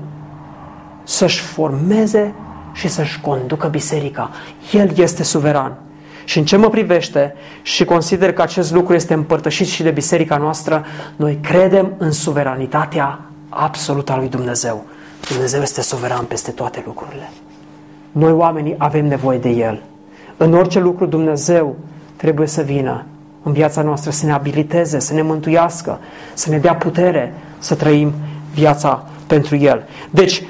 [1.02, 2.34] să-și formeze
[2.72, 4.30] și să-și conducă biserica.
[4.72, 5.85] El este suveran.
[6.26, 10.36] Și în ce mă privește și consider că acest lucru este împărtășit și de biserica
[10.36, 10.84] noastră,
[11.16, 14.84] noi credem în suveranitatea absolută a lui Dumnezeu.
[15.28, 17.30] Dumnezeu este suveran peste toate lucrurile.
[18.12, 19.82] Noi oamenii avem nevoie de El.
[20.36, 21.76] În orice lucru Dumnezeu
[22.16, 23.04] trebuie să vină
[23.42, 25.98] în viața noastră, să ne abiliteze, să ne mântuiască,
[26.34, 28.12] să ne dea putere să trăim
[28.54, 29.84] viața pentru El.
[30.10, 30.42] Deci,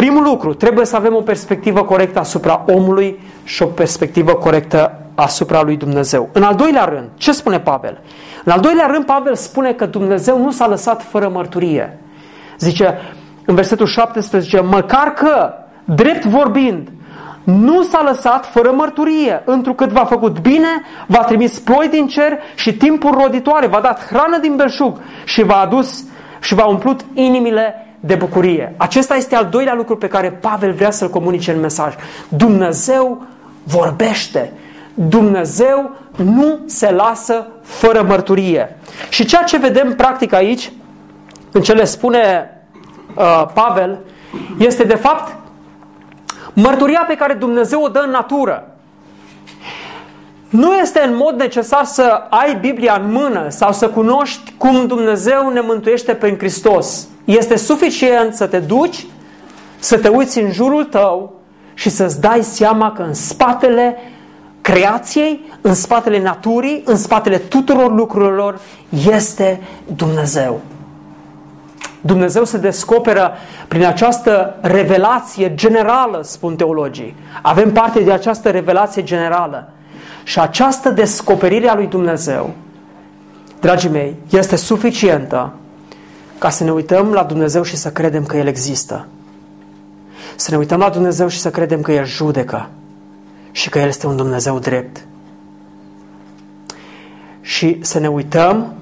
[0.00, 5.62] primul lucru, trebuie să avem o perspectivă corectă asupra omului și o perspectivă corectă asupra
[5.62, 6.28] lui Dumnezeu.
[6.32, 8.00] În al doilea rând, ce spune Pavel?
[8.44, 11.98] În al doilea rând, Pavel spune că Dumnezeu nu s-a lăsat fără mărturie.
[12.58, 12.98] Zice
[13.44, 15.52] în versetul 17, măcar că,
[15.84, 16.88] drept vorbind,
[17.44, 22.74] nu s-a lăsat fără mărturie, întrucât v-a făcut bine, v-a trimis ploi din cer și
[22.74, 26.04] timpuri roditoare, v-a dat hrană din belșug și v-a adus
[26.40, 28.74] și v-a umplut inimile de bucurie.
[28.76, 31.94] Acesta este al doilea lucru pe care Pavel vrea să-l comunice în mesaj.
[32.28, 33.22] Dumnezeu
[33.62, 34.52] vorbește.
[34.94, 38.76] Dumnezeu nu se lasă fără mărturie.
[39.08, 40.72] Și ceea ce vedem practic aici,
[41.52, 42.50] în ce le spune
[43.16, 43.98] uh, Pavel,
[44.58, 45.36] este de fapt
[46.52, 48.75] Mărturia pe care Dumnezeu o dă în natură.
[50.48, 55.48] Nu este în mod necesar să ai Biblia în mână sau să cunoști cum Dumnezeu
[55.52, 57.08] ne mântuiește prin Hristos.
[57.24, 59.06] Este suficient să te duci,
[59.78, 61.34] să te uiți în jurul tău
[61.74, 63.96] și să-ți dai seama că în spatele
[64.60, 68.58] creației, în spatele naturii, în spatele tuturor lucrurilor
[69.08, 69.60] este
[69.96, 70.60] Dumnezeu.
[72.00, 73.32] Dumnezeu se descoperă
[73.68, 77.14] prin această revelație generală, spun teologii.
[77.42, 79.70] Avem parte de această revelație generală.
[80.26, 82.54] Și această descoperire a lui Dumnezeu,
[83.60, 85.52] dragii mei, este suficientă
[86.38, 89.06] ca să ne uităm la Dumnezeu și să credem că El există.
[90.36, 92.68] Să ne uităm la Dumnezeu și să credem că El judecă
[93.50, 95.06] și că El este un Dumnezeu drept.
[97.40, 98.74] Și să ne uităm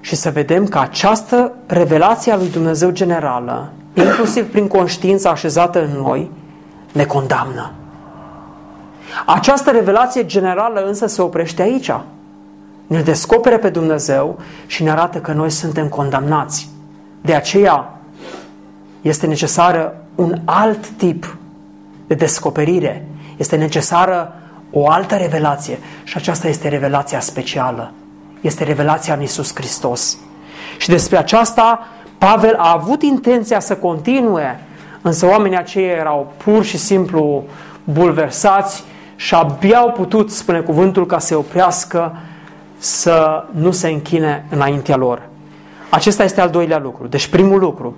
[0.00, 6.00] și să vedem că această revelație a lui Dumnezeu generală, inclusiv prin conștiința așezată în
[6.02, 6.30] noi,
[6.92, 7.72] ne condamnă.
[9.26, 11.90] Această revelație generală însă se oprește aici.
[12.86, 16.68] Ne descopere pe Dumnezeu și ne arată că noi suntem condamnați.
[17.20, 17.98] De aceea
[19.00, 21.36] este necesară un alt tip
[22.06, 23.06] de descoperire.
[23.36, 24.32] Este necesară
[24.70, 27.92] o altă revelație și aceasta este revelația specială.
[28.40, 30.18] Este revelația în Isus Hristos.
[30.78, 31.86] Și despre aceasta
[32.18, 34.60] Pavel a avut intenția să continue,
[35.02, 37.44] însă oamenii aceia erau pur și simplu
[37.84, 38.84] bulversați
[39.16, 42.16] și abia au putut, spune cuvântul, ca să oprească
[42.78, 45.22] să nu se închine înaintea lor.
[45.90, 47.06] Acesta este al doilea lucru.
[47.06, 47.96] Deci primul lucru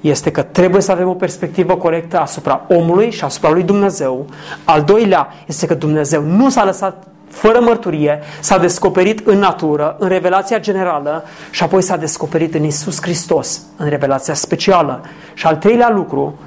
[0.00, 4.26] este că trebuie să avem o perspectivă corectă asupra omului și asupra lui Dumnezeu.
[4.64, 10.08] Al doilea este că Dumnezeu nu s-a lăsat fără mărturie, s-a descoperit în natură, în
[10.08, 15.00] revelația generală și apoi s-a descoperit în Isus Hristos, în revelația specială.
[15.34, 16.38] Și al treilea lucru,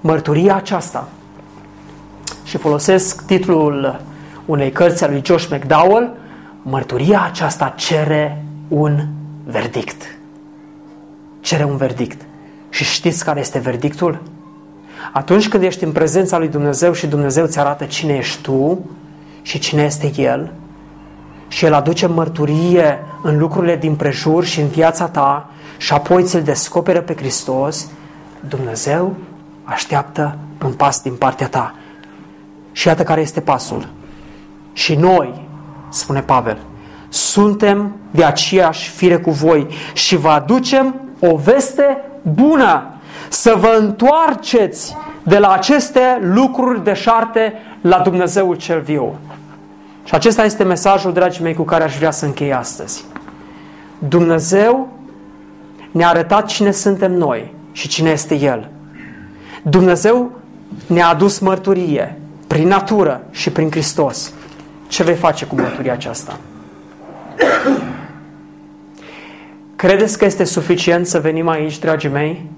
[0.00, 1.08] mărturia aceasta.
[2.44, 4.00] Și folosesc titlul
[4.44, 6.16] unei cărți a lui Josh McDowell,
[6.62, 9.06] mărturia aceasta cere un
[9.44, 10.02] verdict.
[11.40, 12.20] Cere un verdict.
[12.68, 14.22] Și știți care este verdictul?
[15.12, 18.78] Atunci când ești în prezența lui Dumnezeu și Dumnezeu îți arată cine ești tu
[19.42, 20.52] și cine este El,
[21.48, 26.42] și El aduce mărturie în lucrurile din prejur și în viața ta și apoi ți-l
[26.42, 27.88] descoperă pe Hristos,
[28.48, 29.14] Dumnezeu
[29.64, 31.74] așteaptă un pas din partea ta.
[32.78, 33.88] Și iată care este pasul.
[34.72, 35.48] Și noi,
[35.88, 36.58] spune Pavel,
[37.08, 42.86] suntem de aceeași fire cu voi și vă aducem o veste bună.
[43.28, 49.18] Să vă întoarceți de la aceste lucruri deșarte la Dumnezeul cel viu.
[50.04, 53.04] Și acesta este mesajul, dragii mei, cu care aș vrea să închei astăzi.
[53.98, 54.88] Dumnezeu
[55.90, 58.70] ne-a arătat cine suntem noi și cine este El.
[59.62, 60.30] Dumnezeu
[60.86, 62.18] ne-a adus mărturie
[62.58, 64.32] prin natură și prin Hristos.
[64.88, 66.38] Ce vei face cu mărturia aceasta?
[69.76, 72.50] Credeți că este suficient să venim aici, dragii mei,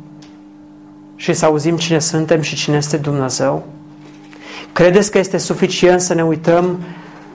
[1.16, 3.66] și să auzim cine suntem și cine este Dumnezeu?
[4.72, 6.78] Credeți că este suficient să ne uităm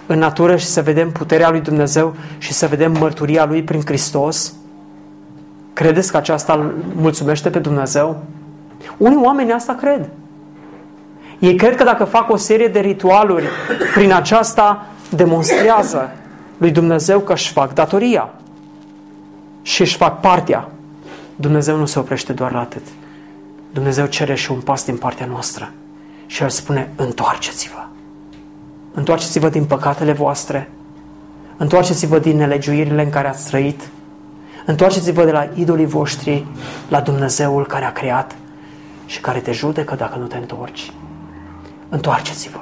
[0.05, 4.53] în natură și să vedem puterea lui Dumnezeu și să vedem mărturia lui prin Hristos?
[5.74, 8.24] Credeți că aceasta îl mulțumește pe Dumnezeu?
[8.97, 10.09] Unii oameni asta cred.
[11.45, 13.45] Ei cred că dacă fac o serie de ritualuri,
[13.93, 16.11] prin aceasta demonstrează
[16.57, 18.29] lui Dumnezeu că își fac datoria
[19.61, 20.69] și își fac partea.
[21.35, 22.81] Dumnezeu nu se oprește doar la atât.
[23.73, 25.71] Dumnezeu cere și un pas din partea noastră.
[26.25, 27.85] Și El spune, întoarceți-vă.
[28.93, 30.69] Întoarceți-vă din păcatele voastre.
[31.57, 33.89] Întoarceți-vă din nelegiuirile în care ați trăit.
[34.65, 36.45] Întoarceți-vă de la idolii voștri
[36.89, 38.35] la Dumnezeul care a creat
[39.05, 40.91] și care te judecă dacă nu te întorci.
[41.95, 42.59] Întoarceți-vă.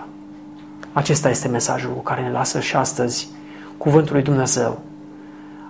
[0.91, 3.27] Acesta este mesajul cu care ne lasă și astăzi
[3.77, 4.79] Cuvântul lui Dumnezeu.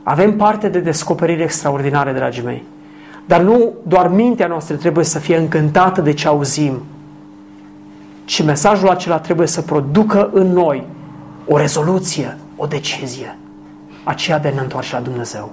[0.03, 2.63] Avem parte de descoperiri extraordinare, dragii mei.
[3.25, 6.81] Dar nu doar mintea noastră trebuie să fie încântată de ce auzim,
[8.25, 10.85] ci mesajul acela trebuie să producă în noi
[11.47, 13.37] o rezoluție, o decizie,
[14.03, 15.51] aceea de a ne întoarce la Dumnezeu.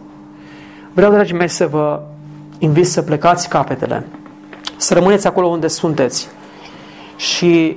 [0.92, 2.02] Vreau, dragii mei, să vă
[2.58, 4.06] invit să plecați capetele,
[4.76, 6.28] să rămâneți acolo unde sunteți
[7.16, 7.76] și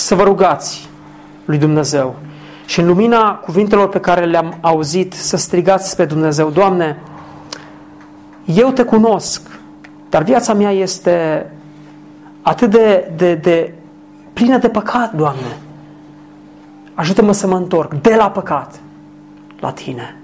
[0.00, 0.88] să vă rugați
[1.44, 2.16] lui Dumnezeu
[2.66, 6.98] și în lumina cuvintelor pe care le-am auzit să strigați spre Dumnezeu, Doamne,
[8.44, 9.60] eu te cunosc,
[10.08, 11.46] dar viața mea este
[12.42, 13.74] atât de, de, de
[14.32, 15.58] plină de păcat, Doamne.
[16.94, 18.80] Ajută-mă să mă întorc de la păcat
[19.60, 20.16] la Tine.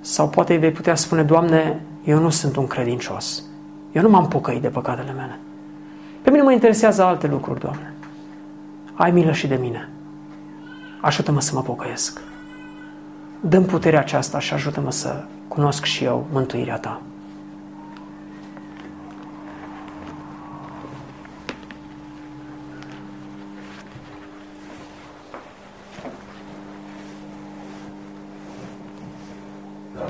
[0.00, 3.42] Sau poate vei putea spune, Doamne, eu nu sunt un credincios.
[3.92, 5.38] Eu nu m-am pocăit de păcatele mele.
[6.22, 7.89] Pe mine mă interesează alte lucruri, Doamne.
[9.00, 9.88] Ai milă și de mine.
[11.00, 12.20] Ajută-mă să mă pocăiesc.
[13.40, 17.02] Dăm puterea aceasta și ajută-mă să cunosc și eu mântuirea Ta.